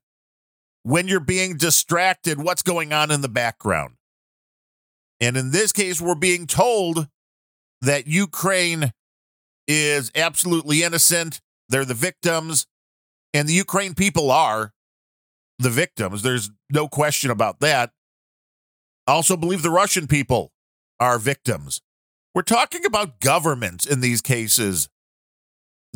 when 0.82 1.06
you're 1.06 1.20
being 1.20 1.56
distracted, 1.56 2.42
what's 2.42 2.62
going 2.62 2.92
on 2.92 3.12
in 3.12 3.20
the 3.20 3.28
background. 3.28 3.94
And 5.20 5.36
in 5.36 5.52
this 5.52 5.70
case, 5.72 6.00
we're 6.00 6.16
being 6.16 6.48
told 6.48 7.06
that 7.80 8.08
Ukraine 8.08 8.90
is 9.68 10.10
absolutely 10.16 10.82
innocent. 10.82 11.40
They're 11.68 11.84
the 11.84 11.94
victims, 11.94 12.66
and 13.32 13.48
the 13.48 13.54
Ukraine 13.54 13.94
people 13.94 14.32
are 14.32 14.72
the 15.60 15.70
victims. 15.70 16.22
There's 16.22 16.50
no 16.70 16.88
question 16.88 17.30
about 17.30 17.60
that. 17.60 17.92
I 19.06 19.12
also 19.12 19.36
believe 19.36 19.62
the 19.62 19.70
Russian 19.70 20.08
people 20.08 20.51
are 21.02 21.18
victims. 21.18 21.80
We're 22.32 22.42
talking 22.42 22.84
about 22.84 23.18
governments 23.18 23.84
in 23.84 24.00
these 24.00 24.22
cases 24.22 24.88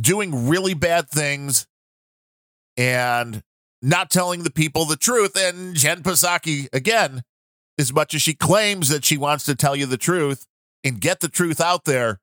doing 0.00 0.48
really 0.48 0.74
bad 0.74 1.08
things 1.08 1.68
and 2.76 3.44
not 3.80 4.10
telling 4.10 4.42
the 4.42 4.50
people 4.50 4.84
the 4.84 4.96
truth. 4.96 5.36
And 5.36 5.76
Jen 5.76 6.02
Psaki, 6.02 6.68
again, 6.72 7.22
as 7.78 7.92
much 7.92 8.14
as 8.14 8.22
she 8.22 8.34
claims 8.34 8.88
that 8.88 9.04
she 9.04 9.16
wants 9.16 9.44
to 9.44 9.54
tell 9.54 9.76
you 9.76 9.86
the 9.86 9.96
truth, 9.96 10.44
and 10.82 11.00
get 11.00 11.20
the 11.20 11.28
truth 11.28 11.60
out 11.60 11.84
there 11.84 12.18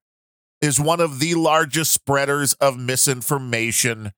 is 0.61 0.79
one 0.79 0.99
of 0.99 1.19
the 1.19 1.35
largest 1.35 1.93
spreaders 1.93 2.53
of 2.55 2.77
misinformation 2.77 4.11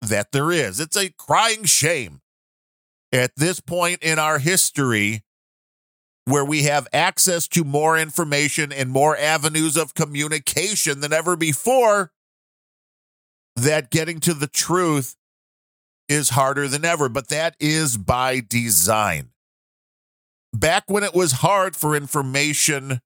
that 0.00 0.30
there 0.30 0.52
is. 0.52 0.78
It's 0.78 0.96
a 0.96 1.10
crying 1.10 1.64
shame 1.64 2.20
at 3.12 3.32
this 3.36 3.60
point 3.60 4.02
in 4.02 4.20
our 4.20 4.38
history 4.38 5.24
where 6.26 6.44
we 6.44 6.62
have 6.64 6.88
access 6.92 7.46
to 7.48 7.64
more 7.64 7.98
information 7.98 8.72
and 8.72 8.90
more 8.90 9.16
avenues 9.16 9.76
of 9.76 9.94
communication 9.94 11.00
than 11.00 11.12
ever 11.12 11.36
before 11.36 12.12
that 13.56 13.90
getting 13.90 14.20
to 14.20 14.34
the 14.34 14.46
truth 14.46 15.16
is 16.08 16.30
harder 16.30 16.66
than 16.68 16.84
ever, 16.84 17.08
but 17.08 17.28
that 17.28 17.56
is 17.60 17.96
by 17.96 18.40
design. 18.40 19.30
Back 20.52 20.84
when 20.86 21.02
it 21.02 21.14
was 21.14 21.32
hard 21.32 21.76
for 21.76 21.96
information 21.96 23.00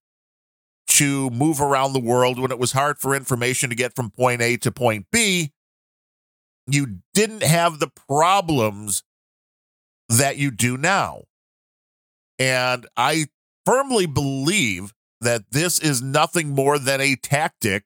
to 0.88 1.30
move 1.30 1.60
around 1.60 1.92
the 1.92 2.00
world, 2.00 2.38
when 2.38 2.50
it 2.50 2.58
was 2.58 2.72
hard 2.72 2.98
for 2.98 3.14
information 3.14 3.70
to 3.70 3.76
get 3.76 3.94
from 3.94 4.10
point 4.10 4.42
A 4.42 4.56
to 4.58 4.72
point 4.72 5.06
B, 5.10 5.52
you 6.66 7.00
didn't 7.14 7.42
have 7.42 7.78
the 7.78 7.90
problems 8.08 9.02
that 10.08 10.36
you 10.36 10.50
do 10.50 10.76
now. 10.76 11.24
And 12.38 12.86
I 12.96 13.26
firmly 13.66 14.06
believe 14.06 14.94
that 15.20 15.50
this 15.50 15.78
is 15.78 16.00
nothing 16.00 16.50
more 16.50 16.78
than 16.78 17.00
a 17.00 17.16
tactic 17.16 17.84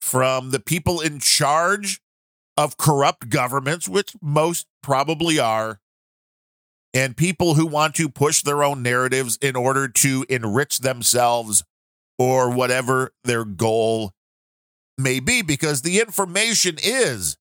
from 0.00 0.50
the 0.50 0.60
people 0.60 1.00
in 1.00 1.18
charge 1.18 2.00
of 2.56 2.76
corrupt 2.76 3.30
governments, 3.30 3.88
which 3.88 4.14
most 4.20 4.66
probably 4.82 5.38
are, 5.38 5.80
and 6.92 7.16
people 7.16 7.54
who 7.54 7.66
want 7.66 7.94
to 7.96 8.08
push 8.08 8.42
their 8.42 8.62
own 8.62 8.82
narratives 8.82 9.36
in 9.40 9.56
order 9.56 9.88
to 9.88 10.24
enrich 10.28 10.80
themselves 10.80 11.64
or 12.18 12.50
whatever 12.50 13.12
their 13.24 13.44
goal 13.44 14.12
may 14.96 15.18
be, 15.18 15.42
because 15.42 15.82
the 15.82 15.98
information 15.98 16.76
is 16.80 17.36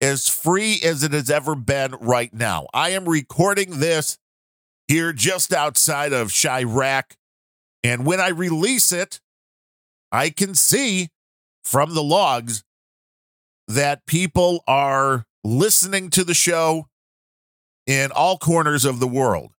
as 0.00 0.28
free 0.28 0.78
as 0.84 1.02
it 1.02 1.12
has 1.12 1.30
ever 1.30 1.56
been 1.56 1.92
right 2.00 2.32
now. 2.32 2.66
I 2.72 2.90
am 2.90 3.08
recording 3.08 3.80
this 3.80 4.18
here 4.88 5.12
just 5.12 5.52
outside 5.52 6.12
of 6.12 6.28
Chiraq. 6.28 7.16
And 7.82 8.06
when 8.06 8.20
I 8.20 8.28
release 8.28 8.92
it, 8.92 9.20
I 10.10 10.30
can 10.30 10.54
see 10.54 11.10
from 11.62 11.94
the 11.94 12.02
logs 12.02 12.64
that 13.66 14.06
people 14.06 14.62
are 14.66 15.24
listening 15.42 16.10
to 16.10 16.24
the 16.24 16.34
show 16.34 16.88
in 17.86 18.10
all 18.10 18.38
corners 18.38 18.84
of 18.84 19.00
the 19.00 19.08
world. 19.08 19.52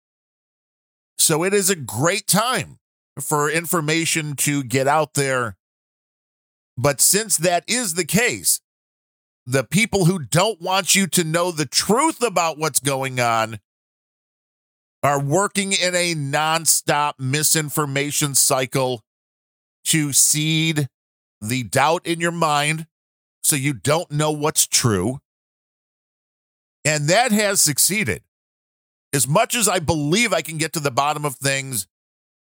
So 1.19 1.45
it 1.45 1.55
is 1.55 1.71
a 1.71 1.77
great 1.77 2.27
time 2.27 2.79
for 3.21 3.51
information 3.51 4.37
to 4.37 4.63
get 4.63 4.87
out 4.87 5.15
there. 5.15 5.57
But 6.77 7.01
since 7.01 7.37
that 7.37 7.65
is 7.69 7.95
the 7.95 8.05
case, 8.05 8.61
the 9.47 9.65
people 9.65 10.07
who 10.07 10.19
don't 10.19 10.61
want 10.61 10.95
you 10.95 11.07
to 11.09 11.25
know 11.25 11.51
the 11.51 11.67
truth 11.67 12.23
about 12.23 12.59
what's 12.59 12.81
going 12.81 13.21
on 13.21 13.59
are 15.05 15.21
working 15.21 15.73
in 15.73 15.95
a 15.95 16.15
nonstop 16.15 17.13
misinformation 17.19 18.35
cycle 18.35 19.03
to 19.85 20.15
seed 20.15 20.89
the 21.43 21.63
doubt 21.63 22.07
in 22.07 22.21
your 22.21 22.33
mind 22.33 22.87
so 23.43 23.55
you 23.55 23.75
don't 23.75 24.11
know 24.11 24.31
what's 24.31 24.67
true. 24.67 25.21
And 26.87 27.07
that 27.09 27.33
has 27.33 27.61
succeeded. 27.61 28.23
As 29.13 29.29
much 29.29 29.55
as 29.55 29.69
I 29.69 29.79
believe 29.79 30.33
I 30.33 30.41
can 30.41 30.57
get 30.57 30.73
to 30.73 30.81
the 30.81 30.91
bottom 30.91 31.27
of 31.27 31.37
things, 31.37 31.87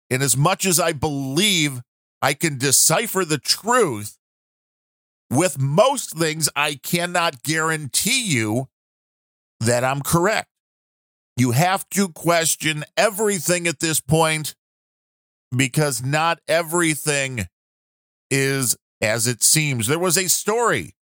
and 0.09 0.23
as 0.23 0.37
much 0.37 0.65
as 0.65 0.79
I 0.79 0.93
believe 0.93 1.81
I 2.21 2.33
can 2.33 2.57
decipher 2.57 3.25
the 3.25 3.37
truth, 3.37 4.17
with 5.29 5.59
most 5.59 6.17
things, 6.17 6.47
I 6.55 6.75
cannot 6.75 7.43
guarantee 7.43 8.23
you 8.23 8.69
that 9.59 9.83
I'm 9.83 10.01
correct. 10.01 10.52
You 11.35 11.51
have 11.51 11.87
to 11.89 12.09
question 12.09 12.83
everything 12.95 13.67
at 13.67 13.79
this 13.79 13.99
point 13.99 14.55
because 15.55 16.03
not 16.03 16.39
everything 16.47 17.47
is 18.29 18.77
as 19.01 19.27
it 19.27 19.43
seems. 19.43 19.87
There 19.87 19.99
was 19.99 20.17
a 20.17 20.29
story 20.29 20.95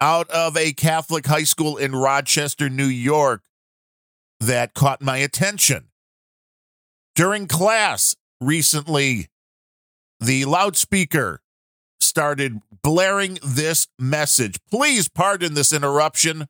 out 0.00 0.28
of 0.30 0.56
a 0.56 0.72
Catholic 0.72 1.26
high 1.26 1.44
school 1.44 1.76
in 1.76 1.94
Rochester, 1.96 2.68
New 2.68 2.86
York, 2.86 3.42
that 4.40 4.74
caught 4.74 5.00
my 5.00 5.16
attention. 5.18 5.88
During 7.14 7.46
class 7.46 8.14
recently, 8.40 9.28
the 10.20 10.44
loudspeaker 10.44 11.40
started 12.00 12.60
blaring 12.82 13.38
this 13.42 13.88
message. 13.98 14.58
Please 14.70 15.08
pardon 15.08 15.54
this 15.54 15.72
interruption 15.72 16.46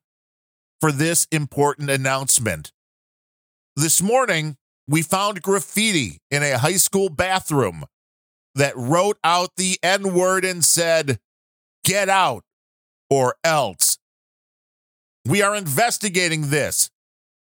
for 0.81 0.90
this 0.90 1.27
important 1.31 1.90
announcement. 1.90 2.72
This 3.76 4.00
morning, 4.00 4.56
we 4.87 5.02
found 5.02 5.42
graffiti 5.42 6.18
in 6.30 6.44
a 6.44 6.58
high 6.58 6.76
school 6.76 7.08
bathroom 7.08 7.84
that 8.54 8.76
wrote 8.76 9.18
out 9.24 9.50
the 9.56 9.78
N 9.82 10.14
word 10.14 10.44
and 10.44 10.64
said, 10.64 11.18
Get 11.84 12.08
out 12.08 12.44
or 13.10 13.34
else. 13.42 13.98
We 15.26 15.42
are 15.42 15.56
investigating 15.56 16.50
this 16.50 16.90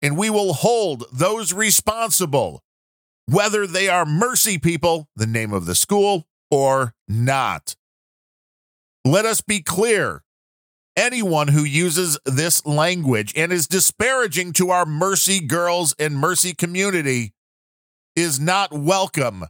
and 0.01 0.17
we 0.17 0.29
will 0.29 0.53
hold 0.53 1.03
those 1.11 1.51
responsible, 1.51 2.63
whether 3.25 3.67
they 3.67 3.89
are 3.89 4.05
Mercy 4.05 4.57
People, 4.57 5.07
the 5.15 5.27
name 5.27 5.51
of 5.51 5.65
the 5.65 5.75
school, 5.75 6.27
or 6.49 6.93
not. 7.07 7.75
Let 9.03 9.25
us 9.25 9.41
be 9.41 9.61
clear 9.61 10.23
anyone 10.95 11.49
who 11.49 11.63
uses 11.63 12.17
this 12.25 12.65
language 12.65 13.33
and 13.35 13.51
is 13.51 13.67
disparaging 13.67 14.53
to 14.53 14.69
our 14.69 14.85
Mercy 14.85 15.39
girls 15.39 15.95
and 15.99 16.17
Mercy 16.17 16.53
community 16.53 17.33
is 18.15 18.39
not 18.39 18.71
welcome 18.71 19.45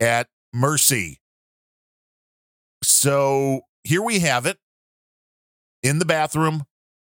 at 0.00 0.28
Mercy. 0.52 1.20
So 2.82 3.62
here 3.84 4.02
we 4.02 4.20
have 4.20 4.46
it 4.46 4.58
in 5.82 5.98
the 5.98 6.04
bathroom 6.04 6.64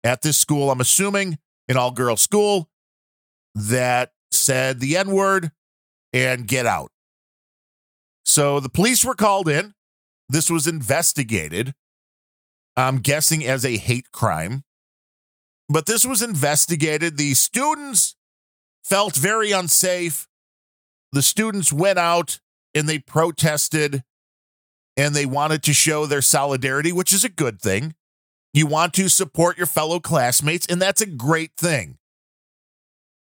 at 0.04 0.22
this 0.22 0.38
school. 0.38 0.70
I'm 0.70 0.80
assuming 0.80 1.38
an 1.68 1.76
all 1.76 1.90
girl 1.90 2.16
school 2.16 2.68
that 3.54 4.12
said 4.30 4.80
the 4.80 4.96
N 4.96 5.10
word 5.10 5.50
and 6.12 6.46
get 6.46 6.66
out. 6.66 6.90
So 8.24 8.60
the 8.60 8.68
police 8.68 9.04
were 9.04 9.14
called 9.14 9.48
in. 9.48 9.74
This 10.28 10.50
was 10.50 10.66
investigated. 10.66 11.74
I'm 12.76 12.98
guessing 12.98 13.44
as 13.44 13.64
a 13.64 13.76
hate 13.76 14.12
crime. 14.12 14.64
But 15.68 15.86
this 15.86 16.04
was 16.06 16.22
investigated. 16.22 17.16
The 17.16 17.34
students 17.34 18.16
felt 18.84 19.16
very 19.16 19.50
unsafe. 19.50 20.28
The 21.12 21.22
students 21.22 21.72
went 21.72 21.98
out 21.98 22.40
and 22.74 22.88
they 22.88 22.98
protested 22.98 24.04
and 24.96 25.14
they 25.14 25.26
wanted 25.26 25.62
to 25.64 25.72
show 25.72 26.06
their 26.06 26.22
solidarity, 26.22 26.92
which 26.92 27.12
is 27.12 27.24
a 27.24 27.28
good 27.28 27.60
thing. 27.60 27.94
You 28.52 28.66
want 28.66 28.94
to 28.94 29.08
support 29.08 29.58
your 29.58 29.66
fellow 29.66 30.00
classmates, 30.00 30.66
and 30.66 30.80
that's 30.80 31.02
a 31.02 31.06
great 31.06 31.52
thing. 31.58 31.98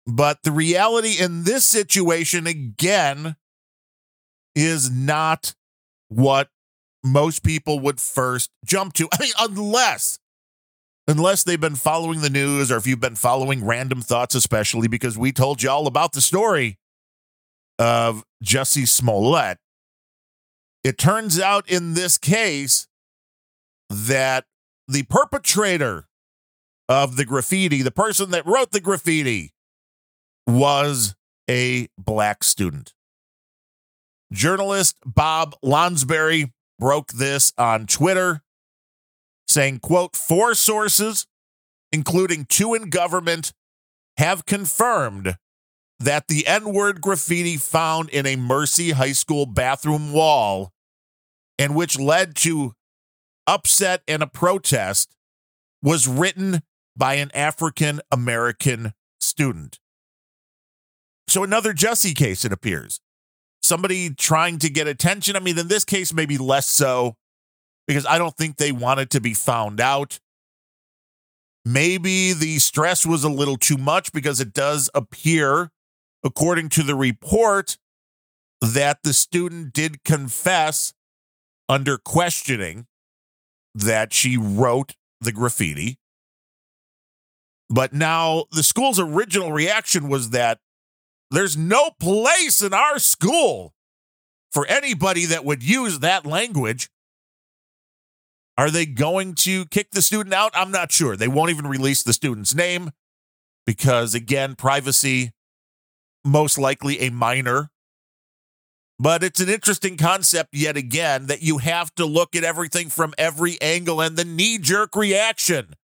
But 0.06 0.40
the 0.44 0.52
reality 0.52 1.16
in 1.18 1.44
this 1.44 1.66
situation, 1.66 2.48
again, 2.48 3.38
is 4.56 4.90
not 4.90 5.54
what 6.10 6.50
most 7.04 7.44
people 7.44 7.80
would 7.80 8.00
first 8.00 8.52
jump 8.66 8.94
to. 8.94 9.08
I 9.14 9.22
mean, 9.22 9.34
unless 9.40 10.20
unless 11.08 11.44
they've 11.44 11.60
been 11.60 11.76
following 11.76 12.22
the 12.22 12.30
news 12.30 12.72
or 12.72 12.78
if 12.78 12.88
you've 12.88 13.00
been 13.00 13.16
following 13.16 13.62
Randumb 13.62 14.04
Thoughts, 14.04 14.36
especially 14.36 14.88
because 14.88 15.18
we 15.18 15.32
told 15.32 15.62
you 15.62 15.70
all 15.70 15.88
about 15.88 16.14
the 16.14 16.22
story 16.22 16.78
of 17.80 18.24
Jussie 18.44 18.88
Smollett. 18.88 19.58
It 20.84 20.98
turns 20.98 21.40
out 21.40 21.70
in 21.70 21.94
this 21.94 22.18
case 22.18 22.88
that 23.90 24.46
the 24.88 25.04
perpetrator 25.04 26.08
of 26.88 27.18
the 27.18 27.26
graffiti, 27.26 27.82
the 27.82 27.92
person 27.92 28.32
that 28.32 28.46
wrote 28.46 28.72
the 28.72 28.80
graffiti, 28.80 29.54
was 30.48 31.16
a 31.50 31.88
black 31.98 32.44
student. 32.44 32.94
Journalist 34.32 34.98
Bob 35.06 35.56
Lonsberry 35.64 36.52
broke 36.82 37.14
this 37.14 37.54
on 37.60 37.86
Twitter, 37.86 38.42
saying, 39.48 39.80
quote, 39.80 40.16
four 40.16 40.56
sources, 40.56 41.28
including 41.92 42.46
two 42.46 42.74
in 42.74 42.90
government, 42.90 43.54
have 44.18 44.48
confirmed 44.48 45.38
that 46.00 46.28
the 46.28 46.48
N 46.48 46.74
word 46.74 47.00
graffiti 47.00 47.56
found 47.56 48.10
in 48.10 48.26
a 48.26 48.36
Mercy 48.36 48.92
High 48.92 49.12
School 49.12 49.46
bathroom 49.46 50.12
wall 50.12 50.74
and 51.60 51.76
which 51.76 52.00
led 52.00 52.36
to 52.38 52.74
upset 53.46 54.02
and 54.08 54.24
a 54.24 54.28
protest 54.28 55.14
was 55.84 56.08
written 56.08 56.62
by 56.98 57.14
an 57.14 57.30
African 57.36 58.02
American 58.12 58.94
student. 59.20 59.80
So, 61.28 61.44
another 61.44 61.74
Jussie 61.74 62.16
case, 62.16 62.44
it 62.44 62.52
appears 62.52 63.00
somebody 63.62 64.10
trying 64.14 64.60
to 64.60 64.70
get 64.70 64.88
attention. 64.88 65.36
I 65.36 65.40
mean, 65.40 65.58
in 65.58 65.68
this 65.68 65.86
case, 65.86 66.14
maybe 66.14 66.38
less 66.38 66.68
so 66.68 67.16
because 67.88 68.06
I 68.06 68.18
don't 68.18 68.36
think 68.36 68.58
they 68.58 68.72
wanted 68.72 69.10
to 69.12 69.22
be 69.22 69.34
found 69.34 69.80
out. 69.80 70.20
Maybe 71.64 72.34
the 72.34 72.58
stress 72.60 73.06
was 73.06 73.24
a 73.24 73.30
little 73.30 73.58
too 73.58 73.78
much 73.78 74.12
because 74.12 74.40
it 74.40 74.54
does 74.54 74.90
appear, 74.96 75.70
according 76.24 76.70
to 76.70 76.84
the 76.84 76.96
report, 76.96 77.78
that 78.62 79.00
the 79.04 79.14
student 79.14 79.74
did 79.74 80.04
confess 80.04 80.94
under 81.70 81.98
questioning 81.98 82.88
that 83.76 84.14
she 84.14 84.38
wrote 84.38 84.96
the 85.20 85.32
graffiti. 85.32 85.98
But 87.70 87.94
now 87.94 88.46
the 88.52 88.64
school's 88.64 89.00
original 89.00 89.52
reaction 89.52 90.10
was 90.10 90.32
that 90.32 90.60
there's 91.32 91.58
no 91.58 91.92
place 92.00 92.62
in 92.62 92.74
our 92.74 93.00
school 93.00 93.74
for 94.52 94.66
anybody 94.68 95.26
that 95.26 95.46
would 95.46 95.64
use 95.64 96.00
that 96.00 96.26
language. 96.26 96.90
Are 98.58 98.70
they 98.70 98.86
going 98.86 99.34
to 99.36 99.66
kick 99.66 99.92
the 99.92 100.02
student 100.02 100.34
out? 100.34 100.52
I'm 100.54 100.72
not 100.72 100.92
sure. 100.92 101.16
They 101.16 101.30
won't 101.30 101.50
even 101.50 101.68
release 101.68 102.04
the 102.04 102.14
student's 102.14 102.54
name 102.54 102.92
because, 103.66 104.14
again, 104.14 104.56
privacy, 104.56 105.32
most 106.26 106.58
likely 106.58 107.00
a 107.00 107.10
minor. 107.10 107.70
But 109.00 109.24
it's 109.24 109.40
an 109.40 109.50
interesting 109.50 109.98
concept, 109.98 110.50
yet 110.54 110.78
again, 110.78 111.26
that 111.26 111.42
you 111.42 111.58
have 111.58 111.96
to 111.96 112.06
look 112.06 112.36
at 112.36 112.44
everything 112.44 112.90
from 112.90 113.16
every 113.18 113.60
angle 113.62 114.02
and 114.02 114.16
the 114.16 114.26
knee 114.26 114.60
jerk 114.60 114.96
reaction. 114.96 115.76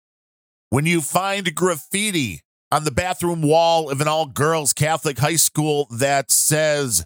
When 0.69 0.85
you 0.85 1.01
find 1.01 1.55
graffiti 1.55 2.41
on 2.71 2.83
the 2.83 2.91
bathroom 2.91 3.41
wall 3.41 3.89
of 3.89 4.01
an 4.01 4.07
all 4.07 4.25
girls 4.25 4.73
Catholic 4.73 5.19
high 5.19 5.35
school 5.35 5.87
that 5.91 6.31
says, 6.31 7.05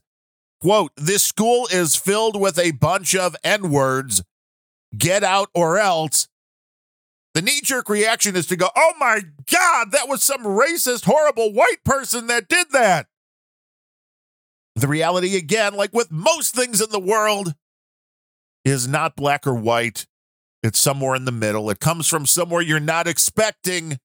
quote, 0.60 0.92
this 0.96 1.24
school 1.24 1.68
is 1.72 1.96
filled 1.96 2.40
with 2.40 2.58
a 2.58 2.72
bunch 2.72 3.16
of 3.16 3.36
N 3.44 3.70
words, 3.72 4.24
get 4.98 5.24
out 5.24 5.50
or 5.54 5.78
else. 5.78 6.28
The 7.34 7.42
knee 7.42 7.62
jerk 7.64 7.88
reaction 7.88 8.36
is 8.36 8.48
to 8.48 8.58
go, 8.58 8.70
oh 8.76 8.94
my 9.00 9.22
God, 9.50 9.92
that 9.92 10.10
was 10.10 10.22
some 10.22 10.44
racist, 10.44 11.06
horrible 11.06 11.54
white 11.54 11.84
person 11.86 12.28
that 12.28 12.50
did 12.50 12.68
that. 12.72 13.08
The 14.76 14.88
reality, 14.88 15.38
again, 15.38 15.76
like 15.76 15.94
with 15.94 16.12
most 16.12 16.54
things 16.56 16.82
in 16.82 16.90
the 16.90 17.00
world, 17.00 17.54
is 18.66 18.88
not 18.88 19.16
black 19.16 19.48
or 19.48 19.56
white. 19.56 20.08
It's 20.64 20.80
somewhere 20.80 21.16
in 21.16 21.26
the 21.26 21.32
middle. 21.32 21.70
It 21.70 21.80
comes 21.80 22.08
from 22.08 22.26
somewhere 22.26 22.62
you're 22.62 22.80
not 22.80 23.08
expecting. 23.08 23.98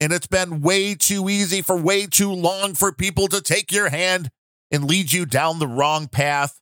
And 0.00 0.12
it's 0.12 0.26
been 0.26 0.60
way 0.60 0.94
too 0.94 1.28
easy 1.28 1.60
for 1.60 1.76
way 1.76 2.06
too 2.06 2.32
long 2.32 2.74
for 2.74 2.92
people 2.92 3.26
to 3.28 3.40
take 3.40 3.72
your 3.72 3.88
hand 3.88 4.30
and 4.70 4.84
lead 4.84 5.12
you 5.12 5.26
down 5.26 5.58
the 5.58 5.66
wrong 5.66 6.06
path 6.06 6.60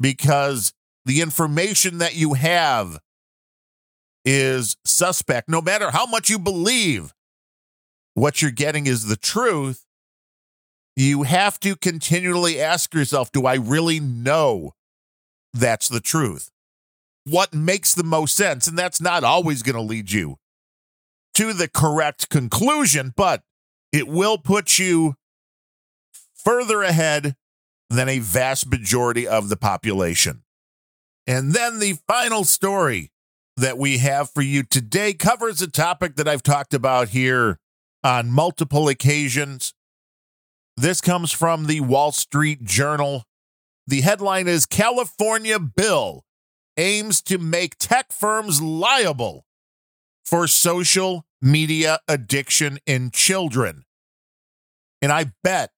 because 0.00 0.72
the 1.04 1.20
information 1.20 1.98
that 1.98 2.16
you 2.16 2.34
have 2.34 2.98
is 4.24 4.76
suspect. 4.84 5.48
No 5.48 5.60
matter 5.60 5.90
how 5.90 6.06
much 6.06 6.28
you 6.30 6.38
believe 6.38 7.12
what 8.14 8.42
you're 8.42 8.50
getting 8.50 8.86
is 8.86 9.06
the 9.06 9.16
truth, 9.16 9.84
you 10.96 11.22
have 11.22 11.58
to 11.60 11.76
continually 11.76 12.60
ask 12.60 12.92
yourself 12.92 13.32
do 13.32 13.46
I 13.46 13.54
really 13.54 14.00
know 14.00 14.72
that's 15.54 15.88
the 15.88 16.00
truth? 16.00 16.50
What 17.24 17.54
makes 17.54 17.94
the 17.94 18.04
most 18.04 18.34
sense? 18.34 18.66
And 18.66 18.76
that's 18.76 19.00
not 19.00 19.22
always 19.22 19.62
going 19.62 19.76
to 19.76 19.82
lead 19.82 20.10
you 20.10 20.38
to 21.34 21.52
the 21.52 21.68
correct 21.68 22.28
conclusion, 22.28 23.12
but 23.16 23.42
it 23.92 24.08
will 24.08 24.38
put 24.38 24.78
you 24.78 25.14
further 26.34 26.82
ahead 26.82 27.36
than 27.88 28.08
a 28.08 28.18
vast 28.18 28.70
majority 28.70 29.26
of 29.26 29.48
the 29.48 29.56
population. 29.56 30.42
And 31.26 31.52
then 31.52 31.78
the 31.78 31.98
final 32.08 32.44
story 32.44 33.10
that 33.56 33.78
we 33.78 33.98
have 33.98 34.30
for 34.30 34.42
you 34.42 34.62
today 34.62 35.12
covers 35.12 35.60
a 35.62 35.70
topic 35.70 36.16
that 36.16 36.26
I've 36.26 36.42
talked 36.42 36.74
about 36.74 37.10
here 37.10 37.58
on 38.02 38.30
multiple 38.30 38.88
occasions. 38.88 39.74
This 40.76 41.00
comes 41.00 41.30
from 41.30 41.66
the 41.66 41.80
Wall 41.80 42.12
Street 42.12 42.64
Journal. 42.64 43.24
The 43.86 44.00
headline 44.00 44.48
is 44.48 44.66
California 44.66 45.58
Bill 45.58 46.24
aims 46.76 47.20
to 47.22 47.36
make 47.38 47.76
tech 47.78 48.10
firms 48.10 48.62
liable 48.62 49.44
for 50.24 50.46
social 50.46 51.26
media 51.40 51.98
addiction 52.08 52.78
in 52.86 53.10
children. 53.10 53.84
And 55.00 55.10
I 55.12 55.32
bet 55.42 55.70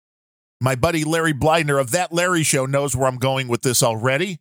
my 0.61 0.75
buddy 0.75 1.05
Larry 1.05 1.33
Bleidner 1.33 1.81
of 1.81 1.91
That 1.91 2.13
Larry 2.13 2.43
Show 2.43 2.67
knows 2.67 2.95
where 2.95 3.09
I'm 3.09 3.19
going 3.19 3.49
with 3.49 3.63
this 3.63 3.83
already. 3.83 4.41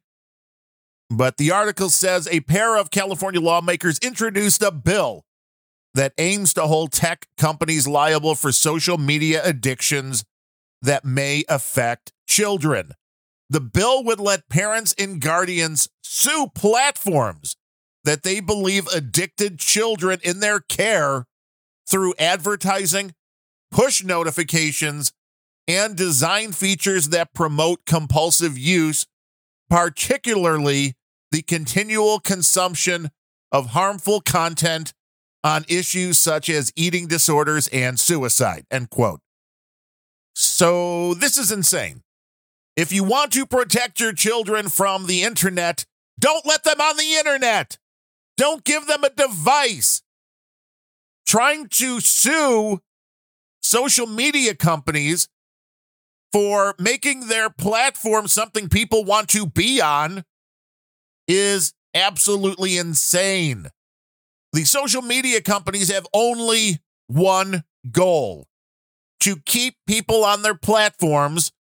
But 1.10 1.38
the 1.38 1.52
article 1.52 1.90
says 1.90 2.28
a 2.32 2.42
pair 2.42 2.78
of 2.78 2.92
California 2.92 3.42
lawmakers 3.42 4.00
introduced 4.00 4.62
a 4.62 4.72
bill 4.72 5.26
that 5.94 6.14
aims 6.18 6.54
to 6.56 6.64
hold 6.64 6.92
tech 6.92 7.28
companies 7.38 7.88
liable 7.88 8.36
for 8.36 8.52
social 8.52 8.98
media 8.98 9.42
addictions 9.44 10.24
that 10.82 11.06
may 11.06 11.44
affect 11.48 12.12
children. 12.28 12.92
The 13.50 13.62
bill 13.62 14.04
would 14.04 14.20
let 14.20 14.50
parents 14.50 14.96
and 14.98 15.22
guardians 15.22 15.88
sue 16.02 16.48
platforms 16.56 17.56
that 18.04 18.24
they 18.24 18.40
believe 18.40 18.88
addicted 18.88 19.60
children 19.60 20.20
in 20.24 20.40
their 20.40 20.60
care 20.60 21.26
through 21.88 22.14
advertising, 22.20 23.14
push 23.72 24.04
notifications, 24.04 25.14
and 25.68 25.96
design 25.96 26.52
features 26.52 27.10
that 27.10 27.34
promote 27.34 27.86
compulsive 27.86 28.58
use, 28.58 29.08
particularly 29.70 30.96
the 31.32 31.42
continual 31.42 32.20
consumption 32.20 33.10
of 33.52 33.68
harmful 33.68 34.22
content 34.22 34.94
on 35.44 35.66
issues 35.68 36.20
such 36.20 36.50
as 36.50 36.72
eating 36.76 37.08
disorders 37.08 37.68
and 37.70 38.00
suicide. 38.00 38.66
End 38.72 38.90
quote. 38.90 39.20
So 40.36 41.14
this 41.14 41.38
is 41.38 41.52
insane. 41.52 42.02
If 42.76 42.92
you 42.92 43.04
want 43.04 43.32
to 43.34 43.46
protect 43.46 44.00
your 44.00 44.14
children 44.14 44.70
from 44.70 45.06
the 45.06 45.24
internet, 45.24 45.86
don't 46.20 46.46
let 46.46 46.64
them 46.64 46.82
on 46.82 46.98
the 46.98 47.14
internet. 47.14 47.78
Don't 48.38 48.64
give 48.64 48.88
them 48.88 49.04
a 49.04 49.10
device. 49.10 50.02
Trying 51.26 51.68
to 51.70 52.00
sue 52.00 52.82
social 53.62 54.08
media 54.08 54.56
companies 54.56 55.30
for 56.32 56.76
making 56.80 57.28
their 57.28 57.50
platform 57.50 58.28
something 58.28 58.68
people 58.70 59.06
want 59.06 59.30
to 59.30 59.46
be 59.46 59.80
on 59.82 60.24
is 61.28 61.74
absolutely 61.94 62.78
insane. 62.78 63.68
The 64.52 64.66
social 64.66 65.02
media 65.02 65.42
companies 65.42 65.92
have 65.92 66.08
only 66.14 66.80
one 67.08 67.64
goal 67.92 68.48
to 69.22 69.38
keep 69.46 69.76
people 69.88 70.26
on 70.26 70.42
their 70.42 70.56
platforms 70.56 71.52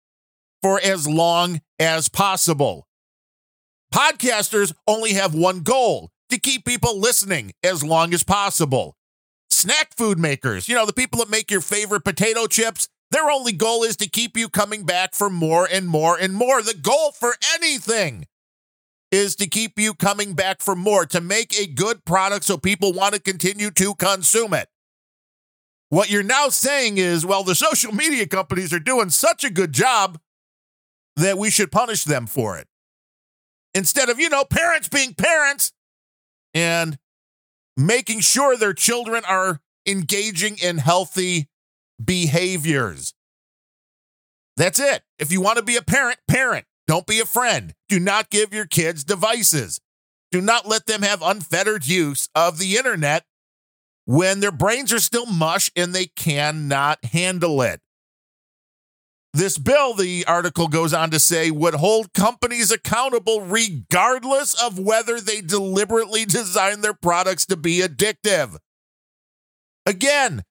for 0.61 0.79
as 0.79 1.07
long 1.07 1.61
as 1.79 2.09
possible. 2.09 2.87
Podcasters 3.93 4.73
only 4.87 5.13
have 5.13 5.35
one 5.35 5.61
goal 5.61 6.09
to 6.33 6.39
keep 6.39 6.65
people 6.65 6.99
listening 6.99 7.53
as 7.63 7.83
long 7.83 8.11
as 8.11 8.23
possible. 8.23 8.97
Snack 9.51 9.95
food 9.95 10.17
makers, 10.17 10.67
you 10.67 10.73
know, 10.73 10.85
the 10.85 10.93
people 10.93 11.19
that 11.19 11.29
make 11.29 11.51
your 11.51 11.61
favorite 11.61 12.03
potato 12.03 12.47
chips, 12.47 12.89
their 13.11 13.29
only 13.29 13.51
goal 13.51 13.83
is 13.83 13.95
to 13.97 14.09
keep 14.09 14.35
you 14.35 14.49
coming 14.49 14.83
back 14.83 15.13
for 15.13 15.29
more 15.29 15.67
and 15.71 15.87
more 15.87 16.17
and 16.17 16.33
more. 16.33 16.63
The 16.63 16.73
goal 16.73 17.11
for 17.11 17.35
anything 17.53 18.25
is 19.11 19.35
to 19.35 19.47
keep 19.47 19.77
you 19.77 19.93
coming 19.93 20.33
back 20.33 20.59
for 20.59 20.75
more, 20.75 21.05
to 21.05 21.21
make 21.21 21.55
a 21.55 21.67
good 21.67 22.03
product 22.03 22.45
so 22.45 22.57
people 22.57 22.93
want 22.93 23.13
to 23.13 23.21
continue 23.21 23.69
to 23.69 23.93
consume 23.93 24.55
it. 24.55 24.69
What 25.89 26.09
you're 26.09 26.23
now 26.23 26.49
saying 26.49 26.97
is, 26.97 27.23
well, 27.23 27.43
the 27.43 27.53
social 27.53 27.91
media 27.95 28.25
companies 28.25 28.73
are 28.73 28.79
doing 28.79 29.11
such 29.11 29.43
a 29.43 29.51
good 29.51 29.71
job 29.71 30.19
that 31.15 31.37
we 31.37 31.51
should 31.51 31.71
punish 31.71 32.05
them 32.05 32.25
for 32.25 32.57
it. 32.57 32.67
Instead 33.75 34.09
of, 34.09 34.19
you 34.19 34.29
know, 34.29 34.43
parents 34.43 34.89
being 34.89 35.13
parents 35.13 35.71
and 36.53 36.97
making 37.75 38.19
sure 38.19 38.55
their 38.55 38.73
children 38.73 39.23
are 39.27 39.61
engaging 39.85 40.57
in 40.61 40.77
healthy 40.77 41.49
behaviors. 42.03 43.13
That's 44.55 44.79
it. 44.79 45.03
If 45.17 45.31
you 45.31 45.41
want 45.41 45.57
to 45.57 45.63
be 45.63 45.75
a 45.75 45.81
parent, 45.81 46.19
parent. 46.27 46.65
Don't 46.87 47.07
be 47.07 47.19
a 47.19 47.25
friend. 47.25 47.73
Do 47.87 47.99
not 47.99 48.29
give 48.29 48.53
your 48.53 48.65
kids 48.65 49.03
devices. 49.03 49.79
Do 50.31 50.41
not 50.41 50.67
let 50.67 50.85
them 50.85 51.01
have 51.01 51.21
unfettered 51.21 51.87
use 51.87 52.27
of 52.35 52.59
the 52.59 52.75
internet 52.75 53.23
when 54.05 54.39
their 54.39 54.51
brains 54.51 54.91
are 54.91 54.99
still 54.99 55.25
mush 55.25 55.71
and 55.75 55.93
they 55.93 56.07
cannot 56.07 57.03
handle 57.05 57.61
it. 57.61 57.79
This 59.33 59.57
bill, 59.57 59.95
the 59.95 60.25
article 60.27 60.67
goes 60.67 60.93
on 60.93 61.09
to 61.09 61.19
say, 61.19 61.49
would 61.49 61.73
hold 61.73 62.13
companies 62.13 62.71
accountable 62.71 63.41
regardless 63.41 64.53
of 64.61 64.77
whether 64.77 65.19
they 65.19 65.41
deliberately 65.41 66.23
design 66.25 66.81
their 66.81 66.93
products 66.93 67.45
to 67.47 67.57
be 67.57 67.79
addictive. 67.79 68.57
Again, 69.87 70.43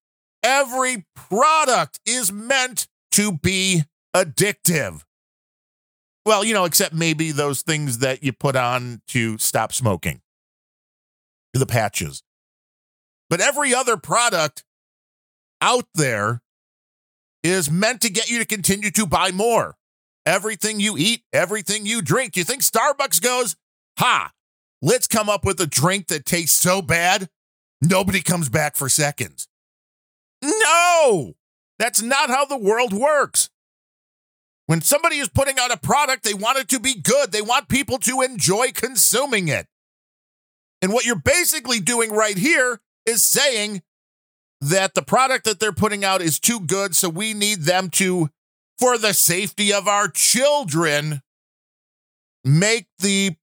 Every 0.43 1.07
product 1.15 2.01
is 2.05 2.33
meant 2.33 2.89
to 3.13 3.33
be 3.33 3.85
addictive. 4.15 5.03
Well, 6.27 6.45
you 6.45 6.55
know, 6.55 6.65
except 6.65 6.95
maybe 6.95 7.33
those 7.33 7.63
things 7.63 7.99
that 7.99 8.23
you 8.23 8.33
put 8.33 8.57
on 8.57 9.03
to 9.09 9.39
stop 9.39 9.73
smoking, 9.73 10.21
the 11.53 11.67
patches. 11.67 12.23
But 13.31 13.41
every 13.41 13.75
other 13.75 13.97
product 13.97 14.65
out 15.61 15.87
there 15.95 16.43
is 17.43 17.71
meant 17.71 18.01
to 18.03 18.11
get 18.11 18.31
you 18.31 18.39
to 18.39 18.45
continue 18.45 18.91
to 18.91 19.07
buy 19.07 19.31
more. 19.31 19.77
Everything 20.25 20.79
you 20.79 20.97
eat, 20.97 21.23
everything 21.33 21.87
you 21.87 22.01
drink. 22.03 22.37
You 22.37 22.45
think 22.45 22.63
Starbucks 22.63 23.21
goes, 23.21 23.57
ha, 23.99 24.33
let's 24.81 25.09
come 25.09 25.29
up 25.29 25.45
with 25.45 25.61
a 25.61 25.67
drink 25.67 26.09
that 26.09 26.25
tastes 26.25 26.61
so 26.61 26.81
bad, 26.81 27.29
nobody 27.81 28.21
comes 28.21 28.49
back 28.49 28.77
for 28.77 28.89
seconds. 28.89 29.49
No, 30.43 31.35
that's 31.79 32.03
not 32.03 32.31
how 32.31 32.45
the 32.45 32.59
world 32.59 32.93
works. 32.93 33.49
When 34.67 34.81
somebody 34.81 35.17
is 35.19 35.29
putting 35.29 35.59
out 35.59 35.73
a 35.73 35.77
product, 35.77 36.23
they 36.23 36.35
want 36.35 36.59
it 36.59 36.69
to 36.69 36.81
be 36.81 36.95
good. 36.95 37.33
They 37.33 37.43
want 37.43 37.69
people 37.69 37.99
to 37.99 38.23
enjoy 38.23 38.71
consuming 38.73 39.49
it. 39.49 39.67
And 40.81 40.93
what 40.93 41.05
you're 41.05 41.17
basically 41.17 41.81
doing 41.81 42.13
right 42.13 42.39
here 42.39 42.81
is 43.05 43.25
saying 43.25 43.83
that 44.63 44.95
the 44.95 45.03
product 45.03 45.45
that 45.45 45.59
they're 45.59 45.73
putting 45.73 46.05
out 46.05 46.23
is 46.23 46.39
too 46.39 46.61
good, 46.61 46.95
so 46.95 47.09
we 47.09 47.35
need 47.35 47.63
them 47.63 47.91
to, 47.91 48.31
for 48.79 48.97
the 48.97 49.13
safety 49.13 49.73
of 49.73 49.89
our 49.89 50.09
children, 50.09 51.21
make 52.45 52.87
the 53.01 53.35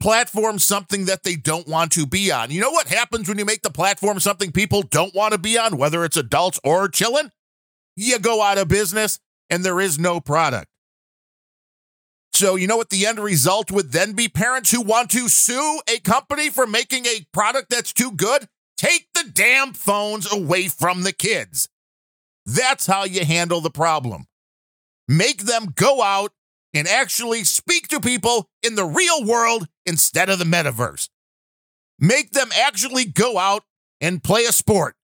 platform 0.00 0.58
something 0.58 1.06
that 1.06 1.22
they 1.22 1.34
don't 1.34 1.66
want 1.66 1.92
to 1.92 2.06
be 2.06 2.30
on. 2.30 2.50
You 2.50 2.60
know 2.60 2.70
what 2.70 2.88
happens 2.88 3.26
when 3.26 3.38
you 3.38 3.46
make 3.46 3.62
the 3.62 3.70
platform 3.70 4.20
something 4.20 4.52
people 4.52 4.82
don't 4.82 5.14
want 5.14 5.32
to 5.32 5.38
be 5.38 5.56
on, 5.56 5.78
whether 5.78 6.04
it's 6.04 6.18
adults 6.18 6.60
or 6.62 6.88
children? 6.88 7.32
You 7.96 8.18
go 8.18 8.42
out 8.42 8.58
of 8.58 8.68
business 8.68 9.18
and 9.48 9.64
there 9.64 9.80
is 9.80 9.98
no 9.98 10.20
product. 10.20 10.68
So, 12.34 12.56
you 12.56 12.66
know 12.66 12.76
what 12.76 12.90
the 12.90 13.06
end 13.06 13.18
result 13.18 13.70
would 13.70 13.92
then 13.92 14.12
be? 14.12 14.28
Parents 14.28 14.70
who 14.70 14.82
want 14.82 15.08
to 15.12 15.30
sue 15.30 15.80
a 15.88 16.00
company 16.00 16.50
for 16.50 16.66
making 16.66 17.06
a 17.06 17.24
product 17.32 17.70
that's 17.70 17.94
too 17.94 18.12
good? 18.12 18.46
Take 18.76 19.08
the 19.14 19.30
damn 19.32 19.72
phones 19.72 20.30
away 20.30 20.68
from 20.68 21.02
the 21.02 21.12
kids. 21.12 21.68
That's 22.44 22.86
how 22.86 23.04
you 23.04 23.24
handle 23.24 23.60
the 23.60 23.70
problem. 23.70 24.26
Make 25.08 25.44
them 25.44 25.72
go 25.74 26.02
out 26.02 26.32
and 26.74 26.86
actually 26.86 27.44
speak 27.44 27.88
to 27.88 28.00
people 28.00 28.48
in 28.62 28.74
the 28.74 28.84
real 28.84 29.24
world 29.24 29.66
instead 29.86 30.28
of 30.28 30.38
the 30.38 30.44
metaverse. 30.44 31.08
Make 31.98 32.32
them 32.32 32.50
actually 32.54 33.06
go 33.06 33.38
out 33.38 33.64
and 34.00 34.22
play 34.22 34.44
a 34.44 34.52
sport. 34.52 34.94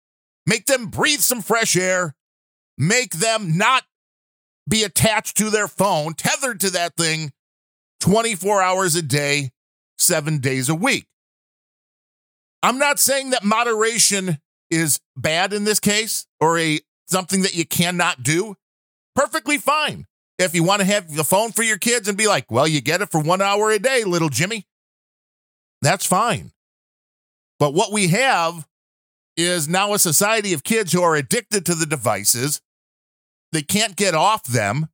Make 0.47 0.67
them 0.67 0.87
breathe 0.87 1.21
some 1.21 1.41
fresh 1.41 1.77
air. 1.77 2.15
Make 2.77 3.13
them 3.13 3.57
not 3.57 3.85
be 4.69 4.83
attached 4.83 5.37
to 5.39 5.51
their 5.51 5.69
phone, 5.69 6.15
tethered 6.15 6.61
to 6.61 6.71
that 6.71 6.97
thing 6.97 7.33
24 8.01 8.63
hours 8.63 8.95
a 8.97 9.03
day, 9.03 9.51
seven 9.99 10.39
days 10.39 10.69
a 10.69 10.75
week. 10.75 11.07
I'm 12.63 12.79
not 12.79 13.01
saying 13.01 13.31
that 13.31 13.45
moderation 13.45 14.39
is 14.71 15.01
bad 15.17 15.53
in 15.53 15.65
this 15.65 15.81
case 15.81 16.27
or 16.41 16.59
a 16.59 16.81
something 17.07 17.43
that 17.43 17.55
you 17.55 17.67
cannot 17.67 18.23
do. 18.23 18.57
Perfectly 19.15 19.59
fine. 19.59 20.07
If 20.39 20.55
you 20.55 20.65
want 20.65 20.81
to 20.81 20.87
have 20.87 21.15
the 21.15 21.25
phone 21.25 21.53
for 21.53 21.63
your 21.63 21.77
kids 21.77 22.09
and 22.09 22.17
be 22.17 22.27
like, 22.27 22.51
well, 22.51 22.67
you 22.67 22.81
get 22.81 23.03
it 23.03 23.11
for 23.11 23.21
one 23.21 23.43
hour 23.43 23.71
a 23.71 23.79
day, 23.79 24.05
little 24.05 24.31
Jimmy, 24.31 24.67
that's 25.83 26.07
fine. 26.07 26.53
But 27.59 27.75
what 27.75 27.93
we 27.93 28.09
have 28.09 28.67
is 29.37 29.69
now 29.69 29.93
a 29.93 29.99
society 29.99 30.53
of 30.53 30.65
kids 30.65 30.93
who 30.93 31.03
are 31.03 31.15
addicted 31.15 31.67
to 31.67 31.75
the 31.75 31.87
devices. 31.87 32.61
They 33.53 33.63
can't 33.63 33.97
get 33.97 34.15
off 34.15 34.45
them 34.45 34.89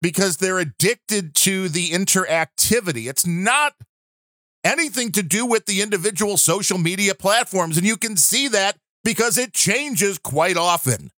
because 0.00 0.38
they're 0.38 0.58
addicted 0.58 1.34
to 1.36 1.68
the 1.68 1.90
interactivity. 1.90 3.08
It's 3.08 3.26
not 3.26 3.74
anything 4.64 5.12
to 5.12 5.22
do 5.22 5.46
with 5.46 5.66
the 5.66 5.82
individual 5.82 6.36
social 6.36 6.78
media 6.78 7.14
platforms. 7.14 7.76
And 7.76 7.86
you 7.86 7.96
can 7.96 8.16
see 8.16 8.48
that 8.48 8.76
because 9.04 9.38
it 9.38 9.52
changes 9.52 10.18
quite 10.18 10.56
often. 10.56 11.10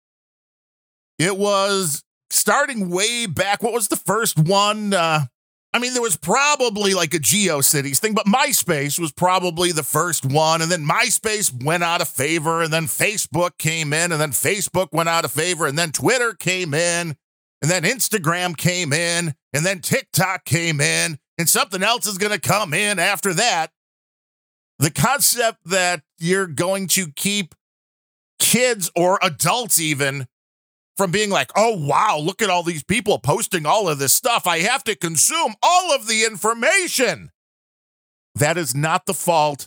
It 1.19 1.37
was 1.37 2.03
starting 2.31 2.91
way 2.91 3.27
back. 3.27 3.63
What 3.63 3.73
was 3.73 3.89
the 3.89 3.97
first 3.97 4.39
one? 4.39 4.95
Uh, 4.95 5.27
I 5.75 5.79
mean, 5.79 5.95
there 5.95 6.03
was 6.03 6.17
probably 6.17 6.93
like 6.93 7.15
a 7.15 7.19
GeoCities 7.19 7.99
thing, 7.99 8.13
but 8.13 8.27
MySpace 8.27 8.99
was 8.99 9.11
probably 9.11 9.73
the 9.73 9.83
first 9.83 10.27
one. 10.27 10.61
And 10.61 10.71
then 10.71 10.87
MySpace 10.87 11.65
went 11.65 11.83
out 11.83 12.03
of 12.03 12.09
favor, 12.09 12.63
and 12.63 12.73
then 12.73 12.85
Facebook 12.85 13.57
came 13.59 13.93
in, 13.93 14.13
and 14.13 14.21
then 14.21 14.33
Facebook 14.33 14.89
went 14.93 15.09
out 15.09 15.25
of 15.25 15.33
favor, 15.33 15.67
and 15.67 15.79
then 15.79 15.91
Twitter 15.91 16.35
came 16.35 16.75
in, 16.75 17.17
and 17.63 17.71
then 17.71 17.85
Instagram 17.85 18.57
came 18.57 18.93
in, 18.93 19.35
and 19.55 19.65
then 19.65 19.81
TikTok 19.81 20.45
came 20.45 20.81
in, 20.81 21.19
and 21.43 21.49
something 21.49 21.83
else 21.83 22.07
is 22.07 22.19
going 22.19 22.31
to 22.31 22.39
come 22.39 22.73
in 22.73 23.01
after 23.01 23.35
that. 23.35 23.73
The 24.79 24.93
concept 24.93 25.59
that 25.65 26.03
you're 26.17 26.47
going 26.47 26.87
to 26.89 27.11
keep 27.17 27.57
kids 28.39 28.93
or 28.95 29.19
adults 29.21 29.81
even 29.81 30.29
from 30.97 31.11
being 31.11 31.31
like, 31.31 31.51
oh, 31.57 31.77
wow, 31.85 32.17
look 32.23 32.43
at 32.43 32.49
all 32.49 32.63
these 32.63 32.85
people 32.85 33.19
posting 33.19 33.67
all 33.67 33.89
of 33.89 33.99
this 33.99 34.15
stuff. 34.15 34.47
I 34.47 34.61
have 34.61 34.85
to 34.85 34.95
consume 34.95 35.55
all 35.65 35.93
of 35.93 36.07
the 36.07 36.25
information. 36.25 37.31
That 38.37 38.57
is 38.57 38.73
not 38.73 39.07
the 39.07 39.15
fault 39.15 39.67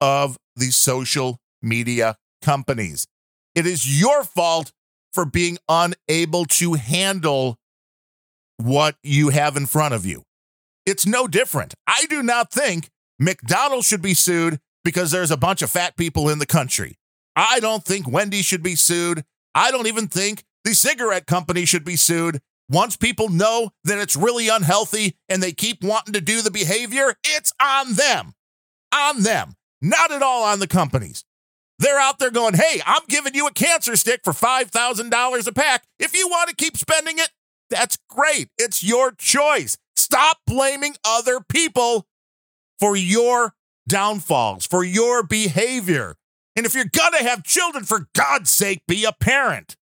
of 0.00 0.38
the 0.56 0.70
social 0.70 1.40
media 1.60 2.16
companies. 2.40 3.06
It 3.54 3.66
is 3.66 4.00
your 4.00 4.24
fault 4.24 4.72
for 5.12 5.26
being 5.26 5.58
unable 5.68 6.46
to 6.46 6.72
handle 6.72 7.58
what 8.56 8.96
you 9.02 9.28
have 9.28 9.58
in 9.58 9.66
front 9.66 9.92
of 9.92 10.06
you. 10.06 10.24
It's 10.84 11.06
no 11.06 11.26
different. 11.26 11.74
I 11.86 12.06
do 12.08 12.22
not 12.22 12.50
think 12.50 12.90
McDonald's 13.18 13.86
should 13.86 14.02
be 14.02 14.14
sued 14.14 14.58
because 14.84 15.10
there's 15.10 15.30
a 15.30 15.36
bunch 15.36 15.62
of 15.62 15.70
fat 15.70 15.96
people 15.96 16.28
in 16.28 16.38
the 16.38 16.46
country. 16.46 16.98
I 17.36 17.60
don't 17.60 17.84
think 17.84 18.10
Wendy 18.10 18.42
should 18.42 18.62
be 18.62 18.74
sued. 18.74 19.24
I 19.54 19.70
don't 19.70 19.86
even 19.86 20.08
think 20.08 20.44
the 20.64 20.74
cigarette 20.74 21.26
company 21.26 21.64
should 21.64 21.84
be 21.84 21.96
sued. 21.96 22.40
Once 22.68 22.96
people 22.96 23.28
know 23.28 23.70
that 23.84 23.98
it's 23.98 24.16
really 24.16 24.48
unhealthy 24.48 25.16
and 25.28 25.42
they 25.42 25.52
keep 25.52 25.82
wanting 25.84 26.14
to 26.14 26.20
do 26.20 26.42
the 26.42 26.50
behavior, 26.50 27.14
it's 27.24 27.52
on 27.60 27.94
them. 27.94 28.34
On 28.94 29.22
them. 29.22 29.54
Not 29.80 30.10
at 30.10 30.22
all 30.22 30.44
on 30.44 30.58
the 30.58 30.66
companies. 30.66 31.24
They're 31.78 31.98
out 31.98 32.18
there 32.18 32.30
going, 32.30 32.54
hey, 32.54 32.80
I'm 32.86 33.02
giving 33.08 33.34
you 33.34 33.46
a 33.46 33.52
cancer 33.52 33.96
stick 33.96 34.20
for 34.22 34.32
$5,000 34.32 35.46
a 35.46 35.52
pack. 35.52 35.84
If 35.98 36.16
you 36.16 36.28
want 36.28 36.48
to 36.48 36.54
keep 36.54 36.76
spending 36.76 37.18
it, 37.18 37.30
that's 37.68 37.98
great. 38.08 38.48
It's 38.56 38.84
your 38.84 39.10
choice. 39.12 39.76
Stop 40.12 40.40
blaming 40.46 40.94
other 41.06 41.40
people 41.40 42.06
for 42.78 42.94
your 42.94 43.54
downfalls, 43.88 44.66
for 44.66 44.84
your 44.84 45.22
behavior. 45.22 46.16
And 46.54 46.66
if 46.66 46.74
you're 46.74 46.84
going 46.84 47.12
to 47.12 47.24
have 47.24 47.44
children, 47.44 47.84
for 47.84 48.08
God's 48.14 48.50
sake, 48.50 48.82
be 48.86 49.06
a 49.06 49.12
parent. 49.12 49.74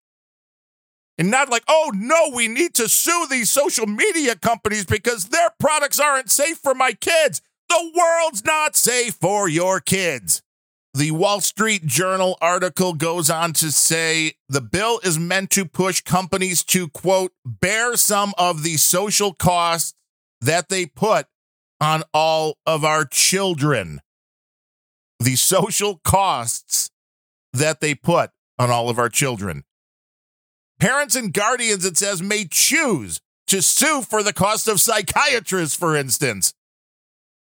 And 1.18 1.32
not 1.32 1.48
like, 1.48 1.64
oh 1.66 1.90
no, 1.92 2.30
we 2.32 2.46
need 2.46 2.74
to 2.74 2.88
sue 2.88 3.26
these 3.28 3.50
social 3.50 3.88
media 3.88 4.36
companies 4.36 4.86
because 4.86 5.30
their 5.30 5.50
products 5.58 5.98
aren't 5.98 6.30
safe 6.30 6.58
for 6.58 6.76
my 6.76 6.92
kids. 6.92 7.42
The 7.68 7.92
world's 7.98 8.44
not 8.44 8.76
safe 8.76 9.14
for 9.14 9.48
your 9.48 9.80
kids. 9.80 10.42
The 10.94 11.10
Wall 11.10 11.40
Street 11.40 11.86
Journal 11.86 12.38
article 12.40 12.94
goes 12.94 13.30
on 13.30 13.52
to 13.54 13.72
say 13.72 14.34
the 14.48 14.60
bill 14.60 15.00
is 15.02 15.18
meant 15.18 15.50
to 15.50 15.64
push 15.64 16.02
companies 16.02 16.62
to, 16.66 16.86
quote, 16.86 17.32
bear 17.44 17.96
some 17.96 18.32
of 18.38 18.62
the 18.62 18.76
social 18.76 19.34
costs 19.34 19.94
that 20.40 20.68
they 20.68 20.86
put 20.86 21.26
on 21.80 22.02
all 22.12 22.58
of 22.66 22.84
our 22.84 23.04
children. 23.04 24.00
The 25.18 25.36
social 25.36 26.00
costs 26.02 26.90
that 27.52 27.80
they 27.80 27.94
put 27.94 28.30
on 28.58 28.70
all 28.70 28.88
of 28.88 28.98
our 28.98 29.08
children. 29.08 29.64
Parents 30.78 31.14
and 31.14 31.32
guardians, 31.32 31.84
it 31.84 31.96
says, 31.96 32.22
may 32.22 32.46
choose 32.50 33.20
to 33.48 33.60
sue 33.60 34.02
for 34.02 34.22
the 34.22 34.32
cost 34.32 34.68
of 34.68 34.80
psychiatrists, 34.80 35.76
for 35.76 35.96
instance. 35.96 36.54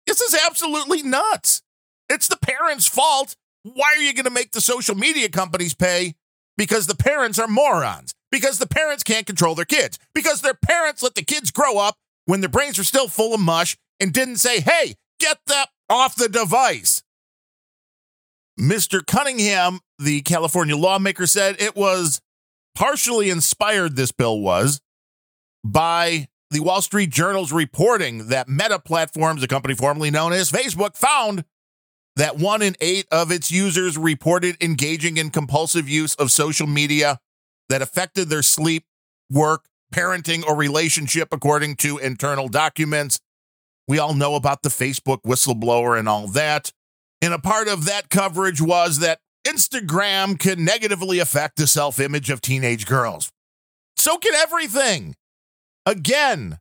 This 0.07 0.20
is 0.20 0.37
absolutely 0.47 1.03
nuts. 1.03 1.62
It's 2.11 2.28
the 2.28 2.37
parents' 2.37 2.87
fault. 2.87 3.37
Why 3.62 3.95
are 3.97 4.03
you 4.03 4.12
going 4.12 4.24
to 4.24 4.30
make 4.30 4.53
the 4.53 4.61
social 4.61 4.95
media 4.95 5.30
companies 5.30 5.72
pay? 5.72 6.16
Because 6.59 6.87
the 6.87 6.97
parents 6.97 7.39
are 7.39 7.49
morons. 7.49 8.14
Because 8.30 8.59
the 8.59 8.66
parents 8.66 9.03
can't 9.03 9.26
control 9.26 9.55
their 9.55 9.64
kids. 9.64 9.99
Because 10.14 10.43
their 10.43 10.55
parents 10.55 11.03
let 11.03 11.14
the 11.14 11.22
kids 11.22 11.51
grow 11.51 11.78
up 11.78 11.97
when 12.27 12.41
their 12.41 12.49
brains 12.49 12.79
were 12.79 12.85
still 12.85 13.09
full 13.09 13.35
of 13.35 13.41
mush 13.41 13.77
and 14.01 14.12
didn't 14.12 14.37
say, 14.37 14.61
hey, 14.61 14.95
get 15.20 15.39
that 15.47 15.68
off 15.89 16.16
the 16.16 16.29
device. 16.29 17.03
Mr. 18.59 19.05
Cunningham, 19.05 19.81
the 19.99 20.22
California 20.22 20.77
lawmaker, 20.77 21.27
said 21.27 21.57
it 21.59 21.77
was 21.77 22.20
partially 22.75 23.31
inspired, 23.31 23.97
this 23.97 24.12
bill 24.12 24.41
was, 24.41 24.81
by 25.64 26.29
the 26.51 26.61
Wall 26.61 26.83
Street 26.83 27.11
Journal's 27.11 27.53
reporting 27.53 28.29
that 28.29 28.49
Meta 28.49 28.79
Platforms, 28.79 29.43
a 29.43 29.49
company 29.49 29.75
formerly 29.75 30.11
known 30.11 30.33
as 30.33 30.53
Facebook, 30.53 30.97
found 30.97 31.45
that 32.16 32.39
one 32.39 32.62
in 32.62 32.77
eight 32.81 33.07
of 33.11 33.33
its 33.33 33.51
users 33.51 33.99
reported 33.99 34.57
engaging 34.62 35.16
in 35.16 35.31
compulsive 35.31 35.89
use 35.89 36.14
of 36.14 36.31
social 36.31 36.68
media 36.68 37.18
that 37.68 37.83
affected 37.83 38.29
their 38.29 38.43
sleep, 38.43 38.85
work, 39.31 39.64
parenting, 39.95 40.45
or 40.47 40.57
relationship, 40.57 41.29
according 41.33 41.77
to 41.77 41.99
internal 41.99 42.49
documents. 42.49 43.21
We 43.87 43.99
all 43.99 44.15
know 44.15 44.35
about 44.35 44.63
the 44.63 44.71
Facebook 44.71 45.23
whistleblower 45.23 45.99
and 45.99 46.09
all 46.09 46.27
that. 46.29 46.73
And 47.23 47.33
a 47.35 47.39
part 47.39 47.69
of 47.69 47.85
that 47.87 48.11
coverage 48.11 48.61
was 48.61 48.99
that 49.01 49.21
Instagram 49.47 50.39
can 50.39 50.65
negatively 50.65 51.19
affect 51.19 51.57
the 51.57 51.67
self 51.67 52.01
image 52.01 52.31
of 52.31 52.41
teenage 52.41 52.87
girls. 52.87 53.31
So 53.97 54.19
can 54.19 54.35
everything. 54.35 55.15
Again, 55.87 56.59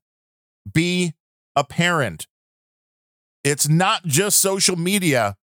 be 0.72 1.14
a 1.56 1.64
parent. 1.64 2.28
It's 3.44 3.68
not 3.68 4.06
just 4.06 4.40
social 4.40 4.76
media 4.78 5.36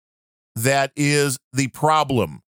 that 0.55 0.93
is 0.97 1.39
the 1.53 1.69
problem. 1.69 2.43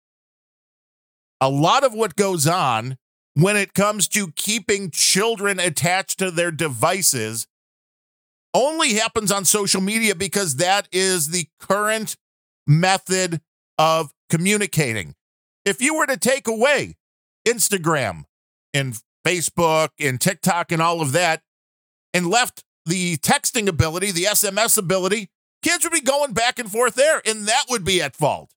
a 1.40 1.48
lot 1.50 1.82
of 1.84 1.92
what 1.92 2.14
goes 2.16 2.46
on 2.46 2.96
when 3.34 3.56
it 3.56 3.74
comes 3.74 4.08
to 4.08 4.32
keeping 4.32 4.90
children 4.90 5.58
attached 5.58 6.18
to 6.18 6.30
their 6.30 6.50
devices 6.50 7.46
only 8.54 8.94
happens 8.94 9.32
on 9.32 9.44
social 9.44 9.80
media 9.80 10.14
because 10.14 10.56
that 10.56 10.86
is 10.92 11.28
the 11.28 11.46
current 11.58 12.16
method 12.66 13.40
of 13.78 14.12
communicating. 14.28 15.14
If 15.64 15.80
you 15.80 15.96
were 15.96 16.06
to 16.06 16.18
take 16.18 16.46
away 16.46 16.96
Instagram 17.46 18.24
and 18.74 18.98
Facebook 19.26 19.90
and 19.98 20.20
TikTok 20.20 20.70
and 20.70 20.82
all 20.82 21.00
of 21.00 21.12
that 21.12 21.42
and 22.12 22.26
left 22.26 22.64
the 22.84 23.16
texting 23.18 23.68
ability, 23.68 24.10
the 24.10 24.24
SMS 24.24 24.76
ability, 24.76 25.30
kids 25.62 25.84
would 25.84 25.92
be 25.92 26.00
going 26.00 26.32
back 26.32 26.58
and 26.58 26.70
forth 26.70 26.94
there, 26.94 27.22
and 27.24 27.46
that 27.46 27.64
would 27.70 27.84
be 27.84 28.02
at 28.02 28.16
fault 28.16 28.52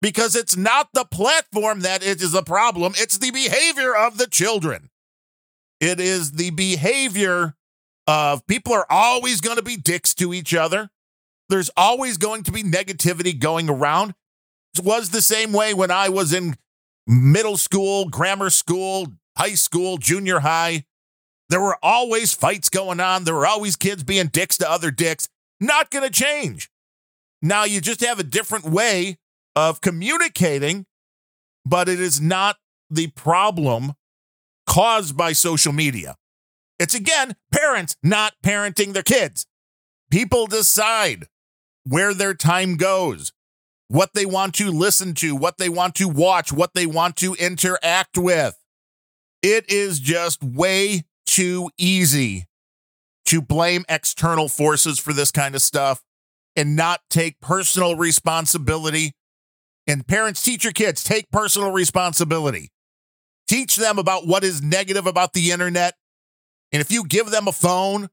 because 0.00 0.36
it's 0.36 0.56
not 0.56 0.88
the 0.92 1.04
platform 1.04 1.80
that 1.80 2.02
is 2.02 2.34
a 2.34 2.42
problem, 2.42 2.92
it's 2.96 3.18
the 3.18 3.30
behavior 3.30 3.94
of 3.94 4.18
the 4.18 4.26
children. 4.26 4.90
It 5.80 6.00
is 6.00 6.32
the 6.32 6.50
behavior 6.50 7.54
of 8.06 8.46
people 8.46 8.72
are 8.72 8.86
always 8.88 9.40
going 9.40 9.56
to 9.56 9.62
be 9.62 9.76
dicks 9.76 10.14
to 10.14 10.32
each 10.32 10.54
other. 10.54 10.90
There's 11.48 11.70
always 11.76 12.16
going 12.16 12.42
to 12.44 12.52
be 12.52 12.62
negativity 12.62 13.38
going 13.38 13.68
around. 13.68 14.14
It 14.76 14.84
was 14.84 15.10
the 15.10 15.22
same 15.22 15.52
way 15.52 15.74
when 15.74 15.90
I 15.90 16.08
was 16.08 16.32
in 16.32 16.56
middle 17.06 17.56
school, 17.56 18.08
grammar 18.08 18.50
school, 18.50 19.08
high 19.36 19.54
school, 19.54 19.98
junior 19.98 20.40
high. 20.40 20.84
There 21.48 21.60
were 21.60 21.78
always 21.82 22.34
fights 22.34 22.68
going 22.68 23.00
on. 23.00 23.24
There 23.24 23.34
were 23.34 23.46
always 23.46 23.76
kids 23.76 24.02
being 24.02 24.26
dicks 24.26 24.58
to 24.58 24.70
other 24.70 24.90
dicks. 24.90 25.28
Not 25.60 25.90
going 25.90 26.04
to 26.04 26.10
change. 26.10 26.70
Now 27.40 27.64
you 27.64 27.80
just 27.80 28.04
have 28.04 28.18
a 28.18 28.24
different 28.24 28.66
way 28.66 29.18
of 29.58 29.80
communicating, 29.80 30.86
but 31.66 31.88
it 31.88 32.00
is 32.00 32.20
not 32.20 32.58
the 32.88 33.08
problem 33.08 33.92
caused 34.66 35.16
by 35.16 35.32
social 35.32 35.72
media. 35.72 36.14
It's 36.78 36.94
again 36.94 37.34
parents 37.52 37.96
not 38.00 38.34
parenting 38.44 38.92
their 38.92 39.02
kids. 39.02 39.46
People 40.12 40.46
decide 40.46 41.26
where 41.84 42.14
their 42.14 42.34
time 42.34 42.76
goes, 42.76 43.32
what 43.88 44.10
they 44.14 44.24
want 44.24 44.54
to 44.54 44.70
listen 44.70 45.12
to, 45.14 45.34
what 45.34 45.58
they 45.58 45.68
want 45.68 45.96
to 45.96 46.08
watch, 46.08 46.52
what 46.52 46.74
they 46.74 46.86
want 46.86 47.16
to 47.16 47.34
interact 47.34 48.16
with. 48.16 48.56
It 49.42 49.68
is 49.68 49.98
just 49.98 50.42
way 50.42 51.02
too 51.26 51.70
easy 51.76 52.46
to 53.26 53.42
blame 53.42 53.84
external 53.88 54.48
forces 54.48 55.00
for 55.00 55.12
this 55.12 55.32
kind 55.32 55.56
of 55.56 55.62
stuff 55.62 56.02
and 56.54 56.76
not 56.76 57.00
take 57.10 57.40
personal 57.40 57.96
responsibility 57.96 59.14
and 59.88 60.06
parents, 60.06 60.42
teach 60.42 60.64
your 60.64 60.72
kids, 60.74 61.02
take 61.02 61.30
personal 61.30 61.72
responsibility. 61.72 62.70
Teach 63.48 63.76
them 63.76 63.98
about 63.98 64.26
what 64.26 64.44
is 64.44 64.62
negative 64.62 65.06
about 65.06 65.32
the 65.32 65.50
internet. 65.50 65.94
And 66.70 66.82
if 66.82 66.92
you 66.92 67.04
give 67.06 67.30
them 67.30 67.48
a 67.48 67.52
phone 67.52 68.10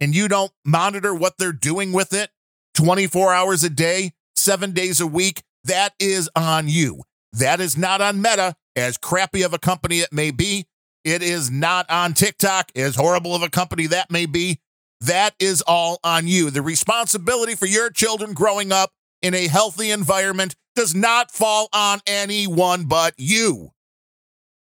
and 0.00 0.14
you 0.14 0.28
don't 0.28 0.52
monitor 0.64 1.12
what 1.12 1.34
they're 1.38 1.52
doing 1.52 1.92
with 1.92 2.14
it 2.14 2.30
24 2.74 3.34
hours 3.34 3.64
a 3.64 3.70
day, 3.70 4.12
seven 4.36 4.70
days 4.70 5.00
a 5.00 5.06
week, 5.06 5.42
that 5.64 5.94
is 5.98 6.30
on 6.36 6.68
you. 6.68 7.02
That 7.32 7.60
is 7.60 7.76
not 7.76 8.00
on 8.00 8.22
Meta, 8.22 8.54
as 8.76 8.96
crappy 8.96 9.42
of 9.42 9.52
a 9.52 9.58
company 9.58 9.98
it 9.98 10.12
may 10.12 10.30
be. 10.30 10.66
It 11.04 11.22
is 11.22 11.50
not 11.50 11.90
on 11.90 12.14
TikTok, 12.14 12.70
as 12.76 12.94
horrible 12.94 13.34
of 13.34 13.42
a 13.42 13.50
company 13.50 13.88
that 13.88 14.10
may 14.10 14.26
be. 14.26 14.60
That 15.00 15.34
is 15.40 15.62
all 15.62 15.98
on 16.04 16.28
you. 16.28 16.50
The 16.50 16.62
responsibility 16.62 17.56
for 17.56 17.66
your 17.66 17.90
children 17.90 18.32
growing 18.32 18.70
up 18.70 18.92
in 19.22 19.34
a 19.34 19.48
healthy 19.48 19.90
environment 19.90 20.54
does 20.76 20.94
not 20.94 21.32
fall 21.32 21.68
on 21.72 22.00
anyone 22.06 22.84
but 22.84 23.14
you. 23.16 23.70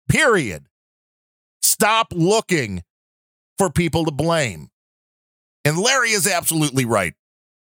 Period. 0.10 0.66
Stop 1.62 2.08
looking 2.16 2.84
for 3.58 3.70
people 3.70 4.06
to 4.06 4.12
blame. 4.12 4.70
And 5.66 5.78
Larry 5.78 6.12
is 6.12 6.26
absolutely 6.28 6.86
right. 6.86 7.14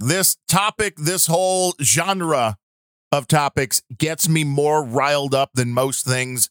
This 0.01 0.37
topic, 0.49 0.97
this 0.97 1.27
whole 1.27 1.75
genre 1.81 2.57
of 3.13 3.29
topics 3.29 3.83
gets 3.97 4.29
me 4.29 4.43
more 4.43 4.83
riled 4.83 5.35
up 5.35 5.51
than 5.55 5.71
most 5.71 6.07
things 6.07 6.49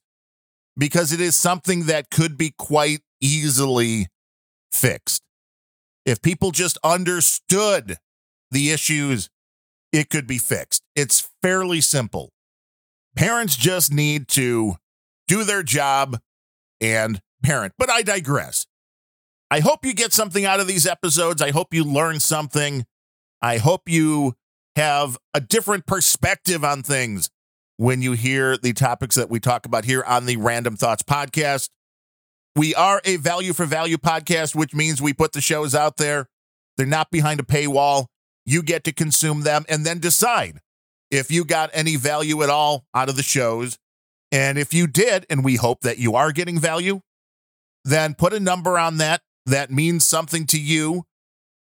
because 0.77 1.11
it 1.11 1.19
is 1.19 1.35
something 1.35 1.87
that 1.87 2.11
could 2.11 2.37
be 2.37 2.53
quite 2.57 3.01
easily 3.19 4.07
fixed. 4.71 5.23
If 6.05 6.21
people 6.21 6.51
just 6.51 6.77
understood 6.83 7.97
the 8.51 8.71
issues 8.71 9.29
it 9.91 10.09
could 10.09 10.27
be 10.27 10.37
fixed. 10.37 10.83
It's 10.95 11.29
fairly 11.41 11.81
simple. 11.81 12.31
Parents 13.15 13.55
just 13.55 13.91
need 13.91 14.27
to 14.29 14.75
do 15.27 15.43
their 15.43 15.63
job 15.63 16.19
and 16.79 17.21
parent. 17.43 17.73
But 17.77 17.89
I 17.89 18.01
digress. 18.01 18.65
I 19.49 19.59
hope 19.59 19.85
you 19.85 19.93
get 19.93 20.13
something 20.13 20.45
out 20.45 20.59
of 20.59 20.67
these 20.67 20.87
episodes. 20.87 21.41
I 21.41 21.51
hope 21.51 21.73
you 21.73 21.83
learn 21.83 22.19
something. 22.19 22.85
I 23.41 23.57
hope 23.57 23.89
you 23.89 24.35
have 24.75 25.17
a 25.33 25.41
different 25.41 25.85
perspective 25.85 26.63
on 26.63 26.83
things 26.83 27.29
when 27.77 28.01
you 28.01 28.13
hear 28.13 28.57
the 28.57 28.73
topics 28.73 29.15
that 29.15 29.29
we 29.29 29.39
talk 29.39 29.65
about 29.65 29.85
here 29.85 30.03
on 30.03 30.25
the 30.25 30.37
Randumb 30.37 30.77
Thoughts 30.77 31.03
podcast. 31.03 31.69
We 32.55 32.75
are 32.75 33.01
a 33.03 33.17
value 33.17 33.53
for 33.53 33.65
value 33.65 33.97
podcast, 33.97 34.55
which 34.55 34.73
means 34.73 35.01
we 35.01 35.13
put 35.13 35.33
the 35.33 35.41
shows 35.41 35.73
out 35.73 35.97
there. 35.97 36.27
They're 36.77 36.85
not 36.85 37.11
behind 37.11 37.39
a 37.39 37.43
paywall. 37.43 38.05
You 38.45 38.63
get 38.63 38.83
to 38.85 38.93
consume 38.93 39.41
them 39.41 39.65
and 39.67 39.85
then 39.85 39.99
decide 39.99 40.61
if 41.11 41.29
you 41.29 41.45
got 41.45 41.69
any 41.73 41.97
value 41.97 42.41
at 42.41 42.49
all 42.49 42.85
out 42.95 43.09
of 43.09 43.15
the 43.15 43.23
shows. 43.23 43.77
And 44.31 44.57
if 44.57 44.73
you 44.73 44.87
did, 44.87 45.25
and 45.29 45.43
we 45.43 45.57
hope 45.57 45.81
that 45.81 45.97
you 45.97 46.15
are 46.15 46.31
getting 46.31 46.57
value, 46.57 47.01
then 47.83 48.15
put 48.15 48.33
a 48.33 48.39
number 48.39 48.79
on 48.79 48.97
that 48.97 49.21
that 49.45 49.71
means 49.71 50.05
something 50.05 50.45
to 50.47 50.59
you. 50.59 51.03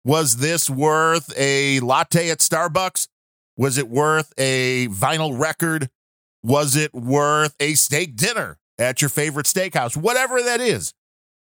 Was 0.03 0.37
this 0.37 0.69
worth 0.69 1.33
a 1.37 1.79
latte 1.79 2.29
at 2.29 2.39
Starbucks? 2.39 3.07
Was 3.57 3.77
it 3.77 3.87
worth 3.87 4.33
a 4.37 4.87
vinyl 4.87 5.39
record? 5.39 5.89
Was 6.43 6.75
it 6.75 6.93
worth 6.93 7.55
a 7.59 7.73
steak 7.73 8.15
dinner 8.15 8.57
at 8.77 9.01
your 9.01 9.09
favorite 9.09 9.47
steakhouse? 9.47 9.97
Whatever 9.97 10.41
that 10.43 10.61
is, 10.61 10.93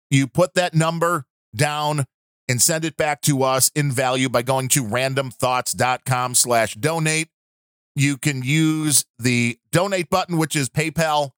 you 0.10 0.28
put 0.28 0.54
that 0.54 0.74
number 0.74 1.26
down 1.56 2.06
and 2.48 2.62
send 2.62 2.86
it 2.86 2.98
back 2.98 3.22
to 3.22 3.44
us 3.44 3.72
in 3.76 3.92
value 3.92 4.30
by 4.30 4.42
going 4.42 4.68
to 4.70 4.84
randumbthoughts.com 4.84 6.36
slash 6.36 6.76
donate. 6.76 7.30
You 7.96 8.18
can 8.18 8.44
use 8.44 9.06
the 9.20 9.58
donate 9.72 10.10
button, 10.10 10.38
which 10.38 10.56
is 10.56 10.70
PayPal, 10.70 11.32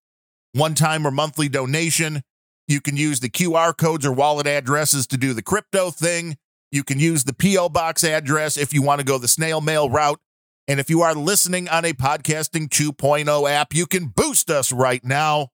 one 0.53 0.73
time 0.73 1.05
or 1.05 1.11
monthly 1.11 1.49
donation. 1.49 2.23
You 2.67 2.81
can 2.81 2.97
use 2.97 3.19
the 3.19 3.29
QR 3.29 3.77
codes 3.77 4.05
or 4.05 4.13
wallet 4.13 4.47
addresses 4.47 5.05
to 5.07 5.17
do 5.17 5.33
the 5.33 5.41
crypto 5.41 5.91
thing. 5.91 6.37
You 6.71 6.83
can 6.83 6.99
use 6.99 7.23
the 7.25 7.33
P.O. 7.33 7.69
Box 7.69 8.03
address 8.03 8.57
if 8.57 8.73
you 8.73 8.81
want 8.81 8.99
to 8.99 9.05
go 9.05 9.17
the 9.17 9.27
snail 9.27 9.61
mail 9.61 9.89
route. 9.89 10.19
And 10.67 10.79
if 10.79 10.89
you 10.89 11.03
are 11.03 11.13
listening 11.13 11.69
on 11.69 11.85
a 11.85 11.93
Podcasting 11.93 12.69
2.0 12.69 13.49
app, 13.49 13.73
you 13.73 13.85
can 13.85 14.07
boost 14.07 14.49
us 14.49 14.71
right 14.71 15.03
now. 15.03 15.49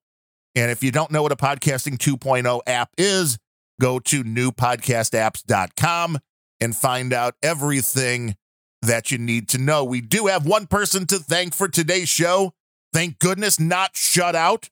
And 0.54 0.70
if 0.70 0.82
you 0.82 0.90
don't 0.90 1.10
know 1.10 1.22
what 1.22 1.32
a 1.32 1.36
Podcasting 1.36 1.98
2.0 1.98 2.60
app 2.66 2.90
is, 2.96 3.38
go 3.80 3.98
to 3.98 4.24
newpodcastapps.com 4.24 6.18
and 6.60 6.76
find 6.76 7.12
out 7.12 7.34
everything 7.42 8.36
that 8.82 9.10
you 9.10 9.18
need 9.18 9.48
to 9.50 9.58
know. 9.58 9.84
We 9.84 10.00
do 10.00 10.26
have 10.26 10.46
one 10.46 10.66
person 10.66 11.06
to 11.06 11.18
thank 11.18 11.54
for 11.54 11.68
today's 11.68 12.08
show. 12.08 12.52
Thank 12.92 13.18
goodness, 13.18 13.58
not 13.58 13.96
shut 13.96 14.34
out. 14.34 14.68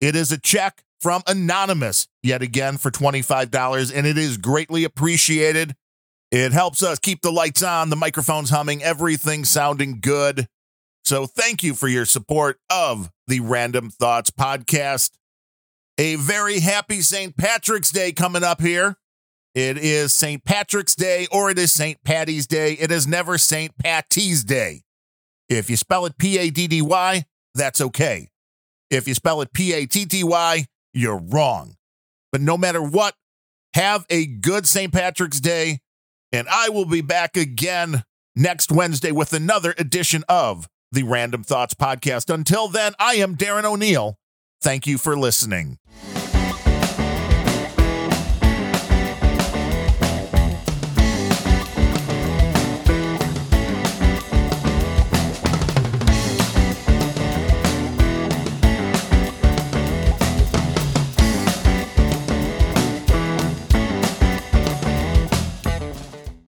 It 0.00 0.16
is 0.16 0.32
a 0.32 0.38
check 0.38 0.82
from 1.00 1.22
Anonymous 1.26 2.08
yet 2.22 2.42
again 2.42 2.78
for 2.78 2.90
$25, 2.90 3.92
and 3.94 4.06
it 4.06 4.16
is 4.16 4.38
greatly 4.38 4.84
appreciated. 4.84 5.74
It 6.30 6.52
helps 6.52 6.82
us 6.82 6.98
keep 6.98 7.20
the 7.22 7.30
lights 7.30 7.62
on, 7.62 7.90
the 7.90 7.96
microphones 7.96 8.50
humming, 8.50 8.82
everything 8.82 9.44
sounding 9.44 10.00
good. 10.00 10.48
So 11.04 11.26
thank 11.26 11.62
you 11.62 11.74
for 11.74 11.86
your 11.86 12.06
support 12.06 12.58
of 12.70 13.10
the 13.26 13.40
Randumb 13.40 13.92
Thoughts 13.92 14.30
podcast 14.30 15.10
a 15.98 16.16
very 16.16 16.60
happy 16.60 17.00
St. 17.00 17.36
Patrick's 17.36 17.90
Day 17.90 18.12
coming 18.12 18.42
up 18.42 18.60
here. 18.60 18.96
It 19.54 19.78
is 19.78 20.12
St. 20.12 20.44
Patrick's 20.44 20.96
Day 20.96 21.28
or 21.30 21.48
it 21.48 21.58
is 21.58 21.70
St. 21.72 22.02
Patty's 22.02 22.46
Day. 22.46 22.72
It 22.72 22.90
is 22.90 23.06
never 23.06 23.38
St. 23.38 23.76
Patty's 23.78 24.42
Day. 24.42 24.82
If 25.48 25.70
you 25.70 25.76
spell 25.76 26.06
it 26.06 26.18
P 26.18 26.38
A 26.38 26.50
D 26.50 26.66
D 26.66 26.82
Y, 26.82 27.24
that's 27.54 27.80
okay. 27.80 28.30
If 28.90 29.06
you 29.06 29.14
spell 29.14 29.40
it 29.42 29.52
P 29.52 29.72
A 29.72 29.86
T 29.86 30.06
T 30.06 30.24
Y, 30.24 30.66
you're 30.92 31.18
wrong. 31.18 31.76
But 32.32 32.40
no 32.40 32.56
matter 32.56 32.82
what, 32.82 33.14
have 33.74 34.06
a 34.10 34.26
good 34.26 34.66
St. 34.66 34.92
Patrick's 34.92 35.40
Day. 35.40 35.80
And 36.32 36.48
I 36.48 36.68
will 36.68 36.84
be 36.84 37.00
back 37.00 37.36
again 37.36 38.02
next 38.34 38.72
Wednesday 38.72 39.12
with 39.12 39.32
another 39.32 39.74
edition 39.78 40.24
of 40.28 40.68
the 40.90 41.04
Randumb 41.04 41.46
Thoughts 41.46 41.74
Podcast. 41.74 42.32
Until 42.32 42.66
then, 42.66 42.94
I 42.98 43.14
am 43.14 43.36
Darren 43.36 43.64
O'Neill. 43.64 44.18
Thank 44.60 44.86
you 44.86 44.98
for 44.98 45.16
listening. 45.16 45.78